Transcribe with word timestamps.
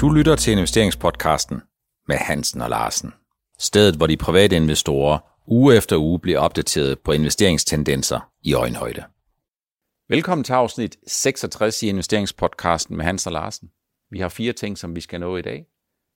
Du 0.00 0.10
lytter 0.10 0.36
til 0.36 0.52
investeringspodcasten 0.52 1.62
med 2.08 2.16
Hansen 2.16 2.60
og 2.60 2.70
Larsen. 2.70 3.12
Stedet, 3.58 3.96
hvor 3.96 4.06
de 4.06 4.16
private 4.16 4.56
investorer 4.56 5.18
uge 5.46 5.76
efter 5.76 5.96
uge 5.96 6.20
bliver 6.20 6.38
opdateret 6.38 6.98
på 6.98 7.12
investeringstendenser 7.12 8.30
i 8.42 8.54
øjenhøjde. 8.54 9.04
Velkommen 10.08 10.44
til 10.44 10.52
afsnit 10.52 10.96
66 11.06 11.82
i 11.82 11.88
investeringspodcasten 11.88 12.96
med 12.96 13.04
Hansen 13.04 13.28
og 13.28 13.32
Larsen. 13.32 13.68
Vi 14.10 14.18
har 14.18 14.28
fire 14.28 14.52
ting, 14.52 14.78
som 14.78 14.96
vi 14.96 15.00
skal 15.00 15.20
nå 15.20 15.36
i 15.36 15.42
dag. 15.42 15.64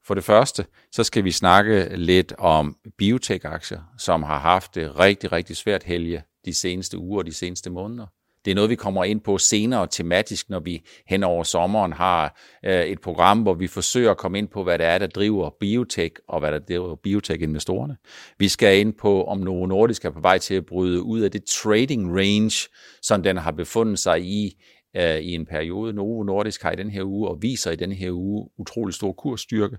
For 0.06 0.14
det 0.14 0.24
første, 0.24 0.66
så 0.92 1.04
skal 1.04 1.24
vi 1.24 1.30
snakke 1.30 1.96
lidt 1.96 2.32
om 2.38 2.76
biotech-aktier, 2.98 3.80
som 3.98 4.22
har 4.22 4.38
haft 4.38 4.74
det 4.74 4.98
rigtig, 4.98 5.32
rigtig 5.32 5.56
svært 5.56 5.82
helge 5.82 6.22
de 6.44 6.54
seneste 6.54 6.98
uger 6.98 7.18
og 7.18 7.26
de 7.26 7.34
seneste 7.34 7.70
måneder. 7.70 8.06
Det 8.44 8.50
er 8.50 8.54
noget, 8.54 8.70
vi 8.70 8.74
kommer 8.74 9.04
ind 9.04 9.20
på 9.20 9.38
senere 9.38 9.86
tematisk, 9.90 10.50
når 10.50 10.60
vi 10.60 10.82
hen 11.06 11.22
over 11.22 11.42
sommeren 11.42 11.92
har 11.92 12.38
øh, 12.64 12.84
et 12.84 13.00
program, 13.00 13.42
hvor 13.42 13.54
vi 13.54 13.66
forsøger 13.66 14.10
at 14.10 14.16
komme 14.16 14.38
ind 14.38 14.48
på, 14.48 14.62
hvad 14.62 14.78
det 14.78 14.86
er, 14.86 14.98
der 14.98 15.06
driver 15.06 15.50
biotech, 15.60 16.14
og 16.28 16.40
hvad 16.40 16.52
der 16.52 16.58
driver 16.58 16.96
biotech-investorerne. 16.96 17.96
Vi 18.38 18.48
skal 18.48 18.80
ind 18.80 18.92
på, 18.92 19.24
om 19.24 19.38
Novo 19.38 19.66
Nordisk 19.66 20.04
er 20.04 20.10
på 20.10 20.20
vej 20.20 20.38
til 20.38 20.54
at 20.54 20.66
bryde 20.66 21.02
ud 21.02 21.20
af 21.20 21.30
det 21.30 21.44
trading 21.44 22.16
range, 22.18 22.68
som 23.02 23.22
den 23.22 23.36
har 23.36 23.50
befundet 23.50 23.98
sig 23.98 24.22
i 24.22 24.62
øh, 24.96 25.18
i 25.18 25.34
en 25.34 25.46
periode. 25.46 25.92
Novo 25.92 26.22
Nordisk 26.22 26.62
har 26.62 26.72
i 26.72 26.76
den 26.76 26.90
her 26.90 27.04
uge, 27.04 27.28
og 27.28 27.42
viser 27.42 27.70
i 27.70 27.76
den 27.76 27.92
her 27.92 28.10
uge, 28.10 28.48
utrolig 28.58 28.94
stor 28.94 29.12
kursstyrke. 29.12 29.76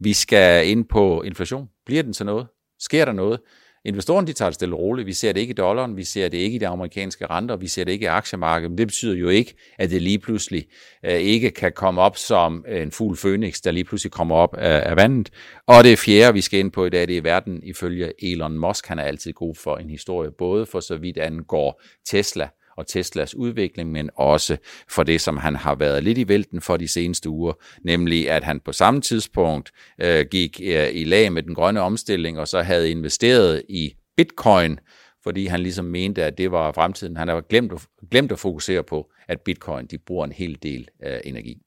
Vi 0.00 0.12
skal 0.12 0.68
ind 0.68 0.84
på 0.84 1.22
inflation. 1.22 1.68
Bliver 1.86 2.02
den 2.02 2.12
til 2.12 2.26
noget? 2.26 2.46
Sker 2.78 3.04
der 3.04 3.12
noget? 3.12 3.40
Investorerne 3.84 4.26
de 4.26 4.32
tager 4.32 4.48
det 4.48 4.54
stille 4.54 4.74
og 4.74 4.80
roligt. 4.80 5.06
Vi 5.06 5.12
ser 5.12 5.32
det 5.32 5.40
ikke 5.40 5.50
i 5.50 5.54
dollaren, 5.54 5.96
vi 5.96 6.04
ser 6.04 6.28
det 6.28 6.38
ikke 6.38 6.54
i 6.54 6.58
de 6.58 6.66
amerikanske 6.66 7.26
renter, 7.26 7.56
vi 7.56 7.68
ser 7.68 7.84
det 7.84 7.92
ikke 7.92 8.04
i 8.04 8.06
aktiemarkedet, 8.06 8.70
men 8.70 8.78
det 8.78 8.86
betyder 8.86 9.14
jo 9.14 9.28
ikke, 9.28 9.54
at 9.78 9.90
det 9.90 10.02
lige 10.02 10.18
pludselig 10.18 10.66
øh, 11.04 11.12
ikke 11.12 11.50
kan 11.50 11.72
komme 11.72 12.00
op 12.00 12.16
som 12.16 12.64
en 12.68 12.90
fugl 12.90 13.16
fønix, 13.16 13.60
der 13.60 13.70
lige 13.70 13.84
pludselig 13.84 14.12
kommer 14.12 14.36
op 14.36 14.56
af, 14.56 14.90
af 14.90 14.96
vandet. 14.96 15.30
Og 15.66 15.84
det 15.84 15.98
fjerde, 15.98 16.34
vi 16.34 16.40
skal 16.40 16.60
ind 16.60 16.72
på 16.72 16.84
i 16.84 16.90
dag, 16.90 17.08
det 17.08 17.16
er 17.16 17.22
verden 17.22 17.62
ifølge 17.62 18.12
Elon 18.32 18.58
Musk. 18.58 18.86
Han 18.86 18.98
er 18.98 19.02
altid 19.02 19.32
god 19.32 19.54
for 19.54 19.76
en 19.76 19.90
historie, 19.90 20.30
både 20.38 20.66
for 20.66 20.80
så 20.80 20.96
vidt 20.96 21.18
angår 21.18 21.82
Tesla, 22.06 22.48
og 22.78 22.86
Teslas 22.86 23.34
udvikling, 23.34 23.92
men 23.92 24.10
også 24.14 24.56
for 24.88 25.02
det, 25.02 25.20
som 25.20 25.36
han 25.36 25.56
har 25.56 25.74
været 25.74 26.04
lidt 26.04 26.18
i 26.18 26.28
vælten 26.28 26.60
for 26.60 26.76
de 26.76 26.88
seneste 26.88 27.28
uger, 27.28 27.52
nemlig 27.82 28.30
at 28.30 28.44
han 28.44 28.60
på 28.60 28.72
samme 28.72 29.00
tidspunkt 29.00 29.70
øh, 30.00 30.26
gik 30.30 30.60
øh, 30.64 30.88
i 30.92 31.04
lag 31.04 31.32
med 31.32 31.42
den 31.42 31.54
grønne 31.54 31.80
omstilling, 31.80 32.38
og 32.38 32.48
så 32.48 32.62
havde 32.62 32.90
investeret 32.90 33.62
i 33.68 33.94
bitcoin, 34.16 34.78
fordi 35.24 35.46
han 35.46 35.60
ligesom 35.60 35.84
mente, 35.84 36.24
at 36.24 36.38
det 36.38 36.52
var 36.52 36.72
fremtiden. 36.72 37.16
Han 37.16 37.28
har 37.28 37.40
glemt, 37.40 37.72
glemt 38.10 38.32
at 38.32 38.38
fokusere 38.38 38.82
på, 38.82 39.10
at 39.28 39.40
bitcoin 39.40 39.86
de 39.86 39.98
bruger 39.98 40.24
en 40.24 40.32
hel 40.32 40.58
del 40.62 40.88
øh, 41.06 41.20
energi. 41.24 41.62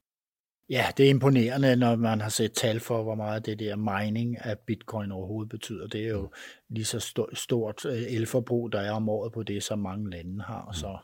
Ja, 0.70 0.86
det 0.96 1.06
er 1.06 1.10
imponerende, 1.10 1.76
når 1.76 1.96
man 1.96 2.20
har 2.20 2.28
set 2.28 2.52
tal 2.52 2.80
for, 2.80 3.02
hvor 3.02 3.14
meget 3.14 3.46
det 3.46 3.58
der 3.58 3.76
mining 3.76 4.36
af 4.40 4.58
bitcoin 4.66 5.12
overhovedet 5.12 5.50
betyder. 5.50 5.86
Det 5.86 6.04
er 6.04 6.08
jo 6.08 6.30
lige 6.70 6.84
så 6.84 7.26
stort 7.34 7.84
øh, 7.84 8.02
elforbrug, 8.08 8.72
der 8.72 8.80
er 8.80 8.92
om 8.92 9.08
året 9.08 9.32
på 9.32 9.42
det, 9.42 9.62
som 9.62 9.78
mange 9.78 10.10
lande 10.10 10.42
har. 10.44 10.72
Så 10.72 10.96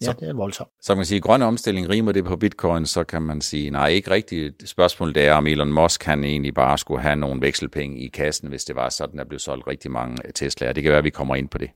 ja, 0.00 0.06
så, 0.06 0.12
det 0.20 0.28
er 0.28 0.34
voldsomt. 0.34 0.70
Så 0.80 0.92
kan 0.92 0.96
man 0.96 1.06
sige, 1.06 1.16
at 1.16 1.22
grøn 1.22 1.42
omstilling 1.42 1.88
rimer 1.88 2.12
det 2.12 2.24
på 2.24 2.36
bitcoin, 2.36 2.86
så 2.86 3.04
kan 3.04 3.22
man 3.22 3.40
sige, 3.40 3.70
nej, 3.70 3.88
ikke 3.88 4.10
rigtigt. 4.10 4.68
Spørgsmålet 4.68 5.16
er, 5.16 5.34
om 5.34 5.46
Elon 5.46 5.72
Musk 5.72 6.00
kan 6.00 6.24
egentlig 6.24 6.54
bare 6.54 6.78
skulle 6.78 7.02
have 7.02 7.16
nogle 7.16 7.40
vekselpenge 7.40 7.98
i 7.98 8.08
kassen, 8.08 8.48
hvis 8.48 8.64
det 8.64 8.76
var 8.76 8.88
sådan, 8.88 9.18
der 9.18 9.24
blev 9.24 9.38
solgt 9.38 9.66
rigtig 9.66 9.90
mange 9.90 10.16
Tesla'er. 10.38 10.72
Det 10.72 10.82
kan 10.82 10.90
være, 10.90 10.98
at 10.98 11.04
vi 11.04 11.10
kommer 11.10 11.34
ind 11.34 11.48
på 11.48 11.58
det. 11.58 11.70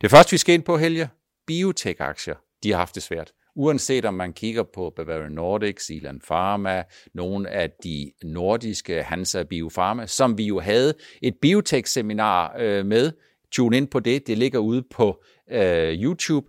Det 0.00 0.10
første, 0.10 0.30
vi 0.30 0.38
skal 0.38 0.54
ind 0.54 0.62
på, 0.62 0.76
Helge, 0.76 1.08
biotech-aktier, 1.46 2.34
de 2.62 2.70
har 2.70 2.78
haft 2.78 2.94
det 2.94 3.02
svært 3.02 3.32
uanset 3.56 4.04
om 4.04 4.14
man 4.14 4.32
kigger 4.32 4.62
på 4.62 4.92
Bavarian 4.96 5.32
Nordic, 5.32 5.80
Zealand 5.86 6.20
Pharma, 6.20 6.82
nogle 7.14 7.50
af 7.50 7.70
de 7.84 8.12
nordiske 8.24 9.02
Hansa 9.02 9.42
Biopharma, 9.42 10.06
som 10.06 10.38
vi 10.38 10.44
jo 10.44 10.60
havde 10.60 10.94
et 11.22 11.34
biotech-seminar 11.42 12.54
øh, 12.58 12.86
med. 12.86 13.12
Tune 13.52 13.76
ind 13.76 13.88
på 13.88 14.00
det, 14.00 14.26
det 14.26 14.38
ligger 14.38 14.58
ude 14.58 14.82
på 14.90 15.22
øh, 15.50 16.02
YouTube. 16.02 16.46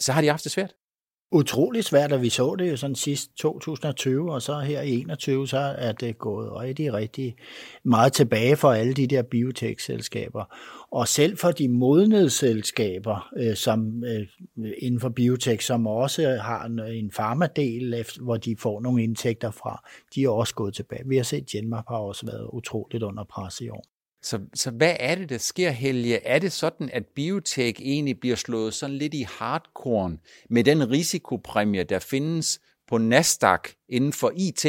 Så 0.00 0.12
har 0.12 0.20
de 0.20 0.28
haft 0.28 0.44
det 0.44 0.52
svært 0.52 0.74
utrolig 1.32 1.84
svært, 1.84 2.12
at 2.12 2.22
vi 2.22 2.28
så 2.28 2.56
det 2.58 2.70
jo 2.70 2.76
sådan 2.76 2.96
sidst 2.96 3.30
2020, 3.36 4.32
og 4.32 4.42
så 4.42 4.60
her 4.60 4.80
i 4.80 5.00
21, 5.00 5.48
så 5.48 5.58
er 5.58 5.92
det 5.92 6.18
gået 6.18 6.52
rigtig, 6.60 6.92
rigtig 6.92 7.36
meget 7.84 8.12
tilbage 8.12 8.56
for 8.56 8.72
alle 8.72 8.92
de 8.92 9.06
der 9.06 9.22
biotech-selskaber. 9.22 10.44
Og 10.92 11.08
selv 11.08 11.36
for 11.38 11.50
de 11.50 11.68
modnede 11.68 12.30
selskaber, 12.30 13.28
øh, 13.36 13.56
som 13.56 14.04
øh, 14.04 14.26
inden 14.78 15.00
for 15.00 15.08
biotech, 15.08 15.66
som 15.66 15.86
også 15.86 16.28
har 16.28 16.64
en, 16.64 16.78
en 16.78 17.10
farmadel, 17.10 18.04
hvor 18.20 18.36
de 18.36 18.56
får 18.56 18.80
nogle 18.80 19.02
indtægter 19.02 19.50
fra, 19.50 19.88
de 20.14 20.24
er 20.24 20.28
også 20.28 20.54
gået 20.54 20.74
tilbage. 20.74 21.02
Vi 21.06 21.16
har 21.16 21.22
set 21.22 21.46
Genmap 21.46 21.84
har 21.88 21.96
også 21.96 22.26
været 22.26 22.48
utroligt 22.52 23.02
under 23.02 23.24
pres 23.24 23.60
i 23.60 23.68
år. 23.68 23.84
Så, 24.22 24.40
så 24.54 24.70
hvad 24.70 24.96
er 25.00 25.14
det, 25.14 25.28
der 25.28 25.38
sker, 25.38 25.70
Helge? 25.70 26.26
Er 26.26 26.38
det 26.38 26.52
sådan, 26.52 26.90
at 26.92 27.06
biotech 27.06 27.82
egentlig 27.82 28.20
bliver 28.20 28.36
slået 28.36 28.74
sådan 28.74 28.96
lidt 28.96 29.14
i 29.14 29.26
hardcore 29.38 30.16
med 30.50 30.64
den 30.64 30.90
risikopræmie, 30.90 31.84
der 31.84 31.98
findes 31.98 32.60
på 32.88 32.98
Nasdaq 32.98 33.68
inden 33.88 34.12
for 34.12 34.32
IT, 34.36 34.66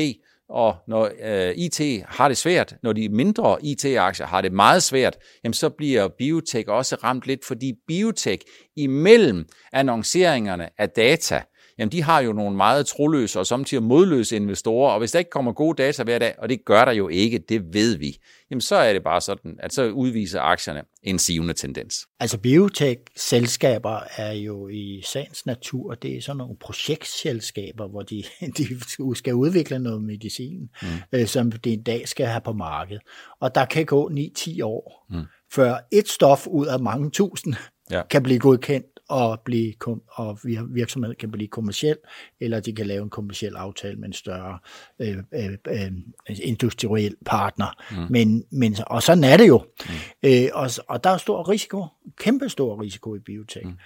og 0.50 0.76
når 0.88 1.12
øh, 1.24 1.54
IT 1.58 2.04
har 2.08 2.28
det 2.28 2.38
svært, 2.38 2.76
når 2.84 2.94
de 2.94 3.10
mindre 3.10 3.58
IT-aktier 3.64 4.26
har 4.26 4.42
det 4.42 4.54
meget 4.54 4.84
svært, 4.84 5.18
jamen 5.44 5.54
så 5.54 5.70
bliver 5.70 6.08
biotech 6.08 6.70
også 6.70 6.96
ramt 6.96 7.28
lidt, 7.28 7.46
fordi 7.46 7.74
biotech 7.88 8.46
imellem 8.76 9.46
annonceringerne 9.74 10.70
af 10.78 10.90
data, 10.90 11.42
jamen 11.78 11.92
de 11.92 12.04
har 12.04 12.20
jo 12.20 12.34
nogle 12.34 12.58
meget 12.58 12.86
troløse 12.86 13.40
og 13.40 13.48
samtidig 13.48 13.84
modløse 13.84 14.36
investorer, 14.36 14.92
og 14.94 15.00
hvis 15.00 15.12
der 15.12 15.20
ikke 15.20 15.32
kommer 15.32 15.52
gode 15.52 15.84
data 15.84 16.04
hver 16.04 16.20
dag, 16.20 16.36
og 16.38 16.50
det 16.50 16.66
gør 16.66 16.86
der 16.86 16.92
jo 16.92 17.08
ikke, 17.08 17.38
det 17.50 17.74
ved 17.74 17.98
vi, 17.98 18.18
jamen 18.52 18.62
så 18.62 18.76
er 18.76 18.94
det 18.94 19.04
bare 19.04 19.22
sådan, 19.22 19.56
at 19.60 19.74
så 19.74 19.90
udviser 19.90 20.42
aktierne 20.42 20.82
en 21.04 21.20
sivende 21.20 21.54
tendens. 21.54 22.08
Altså 22.20 22.38
biotech-selskaber 22.38 24.00
er 24.18 24.32
jo 24.32 24.68
i 24.68 25.02
sagens 25.06 25.46
natur, 25.46 25.94
det 25.94 26.18
er 26.18 26.22
sådan 26.22 26.38
nogle 26.38 26.56
projektselskaber, 26.60 27.88
hvor 27.88 28.02
de, 28.02 28.24
de 28.58 28.66
skal 29.16 29.34
udvikle 29.34 29.80
noget 29.80 30.02
medicin, 30.04 30.70
mm. 30.82 30.88
øh, 31.12 31.28
som 31.28 31.52
det 31.52 31.74
en 31.74 31.84
dag 31.84 32.08
skal 32.08 32.26
have 32.26 32.42
på 32.42 32.54
markedet. 32.54 33.02
Og 33.40 33.56
der 33.56 33.66
kan 33.66 33.86
gå 33.86 34.10
9-10 34.10 34.64
år, 34.64 35.06
mm. 35.10 35.24
før 35.52 35.76
et 35.92 36.08
stof 36.08 36.48
ud 36.48 36.66
af 36.66 36.80
mange 36.80 37.12
tusind 37.12 37.56
ja. 37.92 38.02
kan 38.10 38.24
blive 38.24 38.40
godkendt 38.40 38.93
og, 39.10 39.42
blive, 39.46 39.74
og 40.08 40.40
virksomheden 40.70 41.16
kan 41.20 41.32
blive 41.32 41.48
kommersiel, 41.48 41.98
eller 42.40 42.60
de 42.60 42.74
kan 42.74 42.88
lave 42.88 43.04
en 43.04 43.10
kommersiel 43.10 43.56
aftale 43.56 43.96
med 43.96 44.08
en 44.08 44.14
større 44.14 44.60
øh, 45.00 45.18
øh, 45.34 45.58
øh, 45.68 45.92
industriel 46.28 47.16
partner. 47.26 47.84
Mm. 47.92 47.98
Men, 48.10 48.44
men, 48.52 48.76
og 48.88 49.04
sådan 49.04 49.24
er 49.24 49.38
det 49.38 49.48
jo. 49.48 49.66
Mm. 49.86 50.30
Øh, 50.30 50.50
og, 50.54 50.70
og 50.88 51.04
der 51.04 51.10
er 51.10 51.18
stor 51.18 51.50
risiko, 51.50 51.86
kæmpe 52.18 52.50
stor 52.50 52.82
risiko 52.82 53.16
i 53.16 53.20
biotech. 53.20 53.66
Mm. 53.66 53.78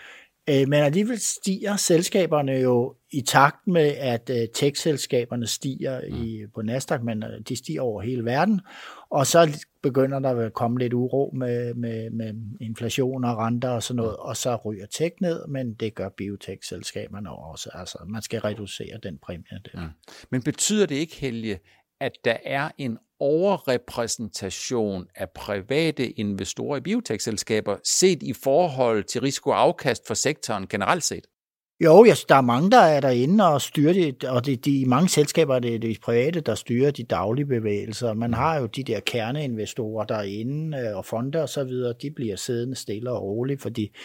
Øh, 0.50 0.68
men 0.68 0.74
alligevel 0.74 1.20
stiger 1.20 1.76
selskaberne 1.76 2.52
jo 2.52 2.96
i 3.12 3.22
takt 3.22 3.68
med, 3.68 3.88
at 3.98 4.30
øh, 4.30 4.48
tech-selskaberne 4.54 5.48
stiger 5.48 6.02
mm. 6.10 6.24
i, 6.24 6.46
på 6.56 6.62
Nasdaq, 6.62 7.02
men 7.04 7.24
øh, 7.24 7.42
de 7.50 7.56
stiger 7.56 7.82
over 7.82 8.02
hele 8.02 8.26
verden. 8.26 8.62
Og 9.10 9.28
så 9.28 9.66
begynder 9.84 10.20
der 10.20 10.36
at 10.36 10.54
komme 10.54 10.80
lidt 10.80 10.94
uro 10.94 11.32
med, 11.36 11.74
med, 11.74 12.10
med 12.10 12.34
inflation 12.62 13.24
og 13.24 13.38
renter 13.38 13.70
og 13.70 13.84
sådan 13.84 13.96
noget, 13.96 14.16
og 14.16 14.38
så 14.38 14.56
ryger 14.56 14.86
tech 14.86 15.16
ned, 15.22 15.48
men 15.48 15.74
det 15.74 15.96
gør 15.96 16.10
biotech-selskaberne 16.10 17.32
også. 17.32 17.70
Altså, 17.74 17.98
man 18.08 18.22
skal 18.22 18.42
reducere 18.42 19.00
den 19.04 19.18
præmie 19.18 19.60
der. 19.74 19.82
Mm. 19.82 19.90
Men 20.30 20.44
betyder 20.44 20.86
det 20.86 20.96
ikke, 20.96 21.16
Helge, 21.16 21.60
at 22.00 22.12
der 22.26 22.38
er 22.46 22.70
en 22.78 22.98
overrepræsentation 23.20 25.08
af 25.16 25.30
private 25.30 26.10
investorer 26.10 26.78
i 26.78 26.82
biotech-selskaber 26.82 27.78
set 27.84 28.24
i 28.24 28.34
forhold 28.34 29.04
til 29.04 29.22
risikoafkast 29.22 30.08
for 30.08 30.14
sektoren 30.14 30.68
generelt 30.68 31.04
set? 31.04 31.26
Jo, 31.84 32.06
ja, 32.06 32.14
der 32.30 32.36
er 32.36 32.42
mange, 32.42 32.72
der 32.72 32.80
er 32.80 33.00
derinde 33.00 33.48
og 33.48 33.62
styrer 33.62 33.94
det, 33.94 34.24
og 34.24 34.46
det, 34.46 34.66
de, 34.66 34.86
mange 34.88 35.10
selskaber 35.10 35.56
er 35.56 35.60
det 35.60 35.82
de 35.82 35.96
private, 36.04 36.42
der 36.42 36.56
styrer 36.56 36.92
de 36.92 37.04
daglige 37.04 37.46
bevægelser. 37.46 38.14
Man 38.14 38.34
har 38.34 38.60
jo 38.60 38.66
de 38.66 38.84
der 38.84 39.00
kerneinvestorer 39.00 40.06
derinde, 40.06 40.78
øh, 40.78 40.98
og 40.98 41.06
fonde 41.06 41.42
og 41.42 41.50
så 41.50 41.64
videre, 41.64 41.94
de 42.02 42.12
bliver 42.12 42.36
siddende 42.36 42.76
stille 42.76 43.12
og 43.12 43.22
roligt, 43.22 43.62
fordi 43.62 43.96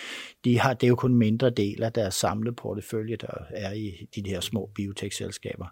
de 0.45 0.59
har, 0.59 0.75
det 0.75 0.87
er 0.87 0.89
jo 0.89 0.95
kun 0.95 1.11
en 1.11 1.19
mindre 1.19 1.51
del 1.51 1.83
af 1.83 1.93
deres 1.93 2.15
samlede 2.15 2.55
portefølje, 2.55 3.17
der 3.17 3.45
er 3.51 3.73
i 3.73 4.21
de 4.25 4.31
her 4.31 4.41
små 4.41 4.71
biotech-selskaber. 4.75 5.67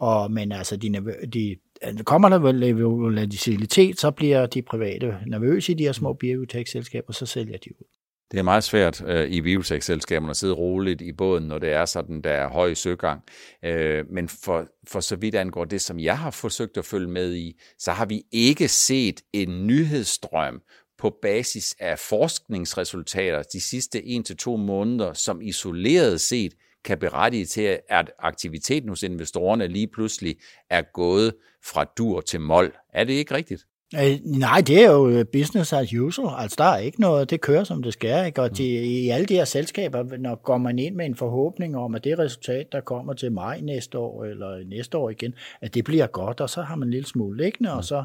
Og, 0.00 0.32
men 0.32 0.52
altså, 0.52 0.76
de, 0.76 0.88
de, 1.32 1.56
kommer 2.04 2.28
der 2.28 2.38
vel 2.38 2.74
volatilitet, 2.74 4.00
så 4.00 4.10
bliver 4.10 4.46
de 4.46 4.62
private 4.62 5.18
nervøse 5.26 5.72
i 5.72 5.74
de 5.74 5.84
her 5.84 5.92
små 5.92 6.12
biotech-selskaber, 6.12 7.12
så 7.12 7.26
sælger 7.26 7.58
de 7.58 7.70
ud. 7.80 7.86
Det 8.30 8.38
er 8.38 8.42
meget 8.42 8.64
svært 8.64 9.02
øh, 9.06 9.30
i 9.30 9.40
biotech-selskaberne 9.40 10.30
at 10.30 10.36
sidde 10.36 10.54
roligt 10.54 11.00
i 11.00 11.12
båden, 11.12 11.44
når 11.44 11.58
det 11.58 11.72
er 11.72 11.84
sådan, 11.84 12.20
der 12.22 12.30
er 12.30 12.48
høj 12.48 12.74
søgang. 12.74 13.22
Øh, 13.64 14.04
men 14.10 14.28
for, 14.28 14.66
for 14.88 15.00
så 15.00 15.16
vidt 15.16 15.34
angår 15.34 15.64
det, 15.64 15.80
som 15.80 15.98
jeg 15.98 16.18
har 16.18 16.30
forsøgt 16.30 16.76
at 16.76 16.84
følge 16.84 17.08
med 17.08 17.34
i, 17.34 17.60
så 17.78 17.92
har 17.92 18.06
vi 18.06 18.22
ikke 18.32 18.68
set 18.68 19.20
en 19.32 19.66
nyhedsstrøm 19.66 20.62
på 20.98 21.18
basis 21.22 21.76
af 21.78 21.98
forskningsresultater 21.98 23.42
de 23.42 23.60
sidste 23.60 23.98
1-2 23.98 24.56
måneder, 24.56 25.12
som 25.12 25.42
isoleret 25.42 26.20
set 26.20 26.54
kan 26.84 26.98
berettige 26.98 27.46
til, 27.46 27.78
at 27.88 28.10
aktiviteten 28.18 28.88
hos 28.88 29.02
investorerne 29.02 29.66
lige 29.66 29.86
pludselig 29.86 30.36
er 30.70 30.82
gået 30.92 31.34
fra 31.64 31.84
dur 31.98 32.20
til 32.20 32.40
mål. 32.40 32.76
Er 32.92 33.04
det 33.04 33.12
ikke 33.12 33.34
rigtigt? 33.34 33.64
Øh, 33.94 34.18
nej, 34.24 34.60
det 34.66 34.84
er 34.84 34.92
jo 34.92 35.24
business 35.32 35.72
as 35.72 35.94
usual. 35.94 36.42
Altså, 36.42 36.56
der 36.58 36.64
er 36.64 36.78
ikke 36.78 37.00
noget, 37.00 37.30
det 37.30 37.40
kører 37.40 37.64
som 37.64 37.82
det 37.82 37.92
skal. 37.92 38.26
Ikke? 38.26 38.42
Og 38.42 38.58
de, 38.58 38.64
i 38.84 39.08
alle 39.08 39.26
de 39.26 39.34
her 39.34 39.44
selskaber, 39.44 40.16
når 40.18 40.34
går 40.34 40.58
man 40.58 40.78
ind 40.78 40.94
med 40.94 41.06
en 41.06 41.14
forhåbning 41.14 41.76
om, 41.76 41.94
at 41.94 42.04
det 42.04 42.18
resultat, 42.18 42.72
der 42.72 42.80
kommer 42.80 43.12
til 43.12 43.32
maj 43.32 43.60
næste 43.60 43.98
år, 43.98 44.24
eller 44.24 44.64
næste 44.64 44.98
år 44.98 45.10
igen, 45.10 45.34
at 45.60 45.74
det 45.74 45.84
bliver 45.84 46.06
godt, 46.06 46.40
og 46.40 46.50
så 46.50 46.62
har 46.62 46.76
man 46.76 46.88
en 46.88 46.92
lille 46.92 47.06
smule 47.06 47.42
liggende, 47.44 47.72
og 47.72 47.84
så 47.84 48.04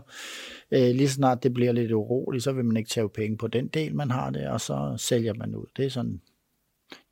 øh, 0.71 0.95
lige 0.95 1.09
snart 1.09 1.43
det 1.43 1.53
bliver 1.53 1.71
lidt 1.71 1.91
uroligt, 1.91 2.43
så 2.43 2.51
vil 2.51 2.65
man 2.65 2.77
ikke 2.77 2.89
tage 2.89 3.09
penge 3.09 3.37
på 3.37 3.47
den 3.47 3.67
del, 3.67 3.95
man 3.95 4.11
har 4.11 4.29
det, 4.29 4.47
og 4.47 4.61
så 4.61 4.95
sælger 4.97 5.33
man 5.33 5.55
ud. 5.55 5.65
Det 5.77 5.85
er 5.85 5.89
sådan 5.89 6.21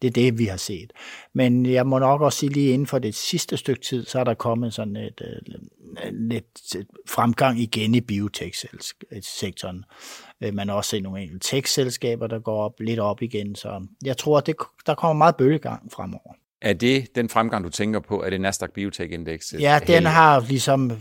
det 0.02 0.08
er 0.08 0.12
det, 0.12 0.38
vi 0.38 0.46
har 0.46 0.58
set. 0.58 0.94
Men 1.34 1.66
jeg 1.66 1.88
må 1.88 2.00
nok 2.00 2.22
også 2.22 2.40
sige, 2.40 2.50
lige 2.50 2.74
inden 2.74 2.88
for 2.88 3.00
det 3.00 3.16
sidste 3.16 3.58
stykke 3.58 3.82
tid, 3.82 4.06
så 4.06 4.20
er 4.20 4.24
der 4.24 4.34
kommet 4.34 4.74
sådan 4.74 4.96
et, 4.96 5.22
et, 5.22 5.56
et 6.04 6.14
lidt 6.14 6.76
fremgang 7.10 7.60
igen 7.60 7.96
i 7.96 8.02
biotech-sektoren. 8.02 9.86
Øh, 10.42 10.54
man 10.54 10.70
har 10.70 10.76
også 10.76 10.90
set 10.90 11.04
nogle 11.04 11.22
enkelte 11.22 11.48
tech-selskaber, 11.50 12.28
der 12.28 12.40
går 12.40 12.64
op, 12.64 12.80
lidt 12.80 13.00
op 13.00 13.22
igen, 13.22 13.56
så 13.56 13.88
jeg 14.06 14.18
tror, 14.18 14.38
at 14.38 14.46
det, 14.46 14.56
der 14.86 14.96
kommer 14.96 15.14
meget 15.14 15.36
bølgegang 15.36 15.92
fremover. 15.92 16.34
Er 16.62 16.74
det 16.74 17.16
den 17.16 17.30
fremgang, 17.30 17.64
du 17.64 17.70
tænker 17.70 18.00
på? 18.00 18.24
Er 18.24 18.30
det 18.30 18.42
Nasdaq 18.42 18.72
Biotech 18.72 19.14
Index? 19.14 19.54
Ja, 19.60 19.80
den 19.88 20.06
har 20.06 20.46
ligesom 20.48 20.92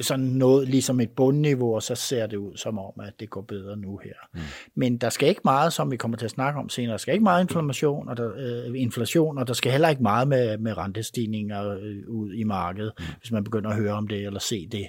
sådan 0.00 0.24
noget, 0.24 0.68
ligesom 0.68 1.00
et 1.00 1.10
bundniveau, 1.10 1.74
og 1.74 1.82
så 1.82 1.94
ser 1.94 2.26
det 2.26 2.36
ud 2.36 2.56
som 2.56 2.78
om, 2.78 2.92
at 3.02 3.12
det 3.20 3.30
går 3.30 3.40
bedre 3.40 3.76
nu 3.76 4.00
her. 4.04 4.12
Mm. 4.34 4.40
Men 4.74 4.96
der 4.96 5.10
skal 5.10 5.28
ikke 5.28 5.40
meget, 5.44 5.72
som 5.72 5.90
vi 5.90 5.96
kommer 5.96 6.16
til 6.16 6.24
at 6.24 6.30
snakke 6.30 6.60
om 6.60 6.68
senere, 6.68 6.92
der 6.92 6.98
skal 6.98 7.14
ikke 7.14 7.24
meget 7.24 7.42
inflation, 7.42 8.08
og 8.08 8.16
der, 8.16 8.30
øh, 8.36 8.80
inflation, 8.80 9.38
og 9.38 9.46
der 9.46 9.54
skal 9.54 9.72
heller 9.72 9.88
ikke 9.88 10.02
meget 10.02 10.28
med, 10.28 10.58
med 10.58 10.78
rentestigninger 10.78 11.70
øh, 11.70 11.96
ud 12.08 12.32
i 12.32 12.44
markedet, 12.44 12.92
mm. 12.98 13.04
hvis 13.20 13.32
man 13.32 13.44
begynder 13.44 13.70
at 13.70 13.76
høre 13.76 13.92
om 13.92 14.08
det 14.08 14.26
eller 14.26 14.40
se 14.40 14.68
det 14.72 14.86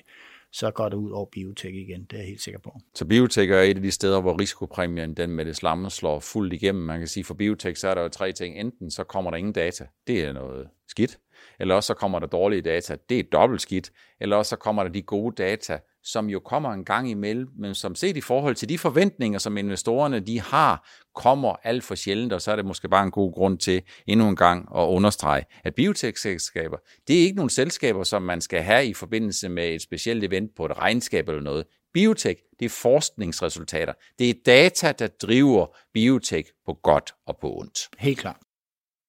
så 0.51 0.71
går 0.71 0.89
det 0.89 0.97
ud 0.97 1.11
over 1.11 1.25
biotek 1.31 1.75
igen, 1.75 2.03
det 2.03 2.13
er 2.13 2.17
jeg 2.17 2.27
helt 2.27 2.41
sikker 2.41 2.59
på. 2.59 2.79
Så 2.95 3.05
biotek 3.05 3.51
er 3.51 3.61
et 3.61 3.75
af 3.75 3.81
de 3.81 3.91
steder, 3.91 4.21
hvor 4.21 4.41
risikopræmien 4.41 5.13
den 5.13 5.29
med 5.29 5.45
det 5.45 5.55
slamme 5.55 5.89
slår 5.89 6.19
fuldt 6.19 6.53
igennem. 6.53 6.83
Man 6.83 6.99
kan 6.99 7.07
sige, 7.07 7.23
for 7.23 7.33
biotek 7.33 7.75
så 7.75 7.87
er 7.87 7.95
der 7.95 8.01
jo 8.01 8.09
tre 8.09 8.31
ting. 8.31 8.59
Enten 8.59 8.91
så 8.91 9.03
kommer 9.03 9.31
der 9.31 9.37
ingen 9.37 9.53
data, 9.53 9.87
det 10.07 10.23
er 10.23 10.33
noget 10.33 10.67
skidt. 10.87 11.19
Eller 11.59 11.75
også 11.75 11.87
så 11.87 11.93
kommer 11.93 12.19
der 12.19 12.27
dårlige 12.27 12.61
data, 12.61 12.97
det 13.09 13.19
er 13.19 13.23
dobbelt 13.31 13.61
skidt. 13.61 13.91
Eller 14.21 14.35
også 14.35 14.49
så 14.49 14.55
kommer 14.55 14.83
der 14.83 14.91
de 14.91 15.01
gode 15.01 15.35
data, 15.35 15.79
som 16.05 16.29
jo 16.29 16.39
kommer 16.39 16.71
en 16.71 16.85
gang 16.85 17.09
imellem, 17.09 17.47
men 17.57 17.75
som 17.75 17.95
set 17.95 18.17
i 18.17 18.21
forhold 18.21 18.55
til 18.55 18.69
de 18.69 18.77
forventninger, 18.77 19.39
som 19.39 19.57
investorerne 19.57 20.19
de 20.19 20.41
har, 20.41 20.89
kommer 21.15 21.55
alt 21.63 21.83
for 21.83 21.95
sjældent, 21.95 22.33
og 22.33 22.41
så 22.41 22.51
er 22.51 22.55
det 22.55 22.65
måske 22.65 22.89
bare 22.89 23.03
en 23.03 23.11
god 23.11 23.33
grund 23.33 23.57
til 23.57 23.81
endnu 24.07 24.27
en 24.27 24.35
gang 24.35 24.69
at 24.75 24.81
understrege, 24.81 25.45
at 25.63 25.75
biotech-selskaber, 25.75 26.77
det 27.07 27.15
er 27.15 27.21
ikke 27.21 27.35
nogle 27.35 27.49
selskaber, 27.49 28.03
som 28.03 28.21
man 28.21 28.41
skal 28.41 28.61
have 28.61 28.85
i 28.85 28.93
forbindelse 28.93 29.49
med 29.49 29.75
et 29.75 29.81
specielt 29.81 30.23
event 30.23 30.51
på 30.57 30.65
et 30.65 30.77
regnskab 30.77 31.29
eller 31.29 31.41
noget. 31.41 31.65
Biotech, 31.93 32.41
det 32.59 32.65
er 32.65 32.69
forskningsresultater. 32.69 33.93
Det 34.19 34.29
er 34.29 34.33
data, 34.45 34.91
der 34.91 35.07
driver 35.07 35.77
biotech 35.93 36.49
på 36.65 36.73
godt 36.73 37.13
og 37.27 37.37
på 37.41 37.55
ondt. 37.55 37.79
Helt 37.97 38.19
klart. 38.19 38.44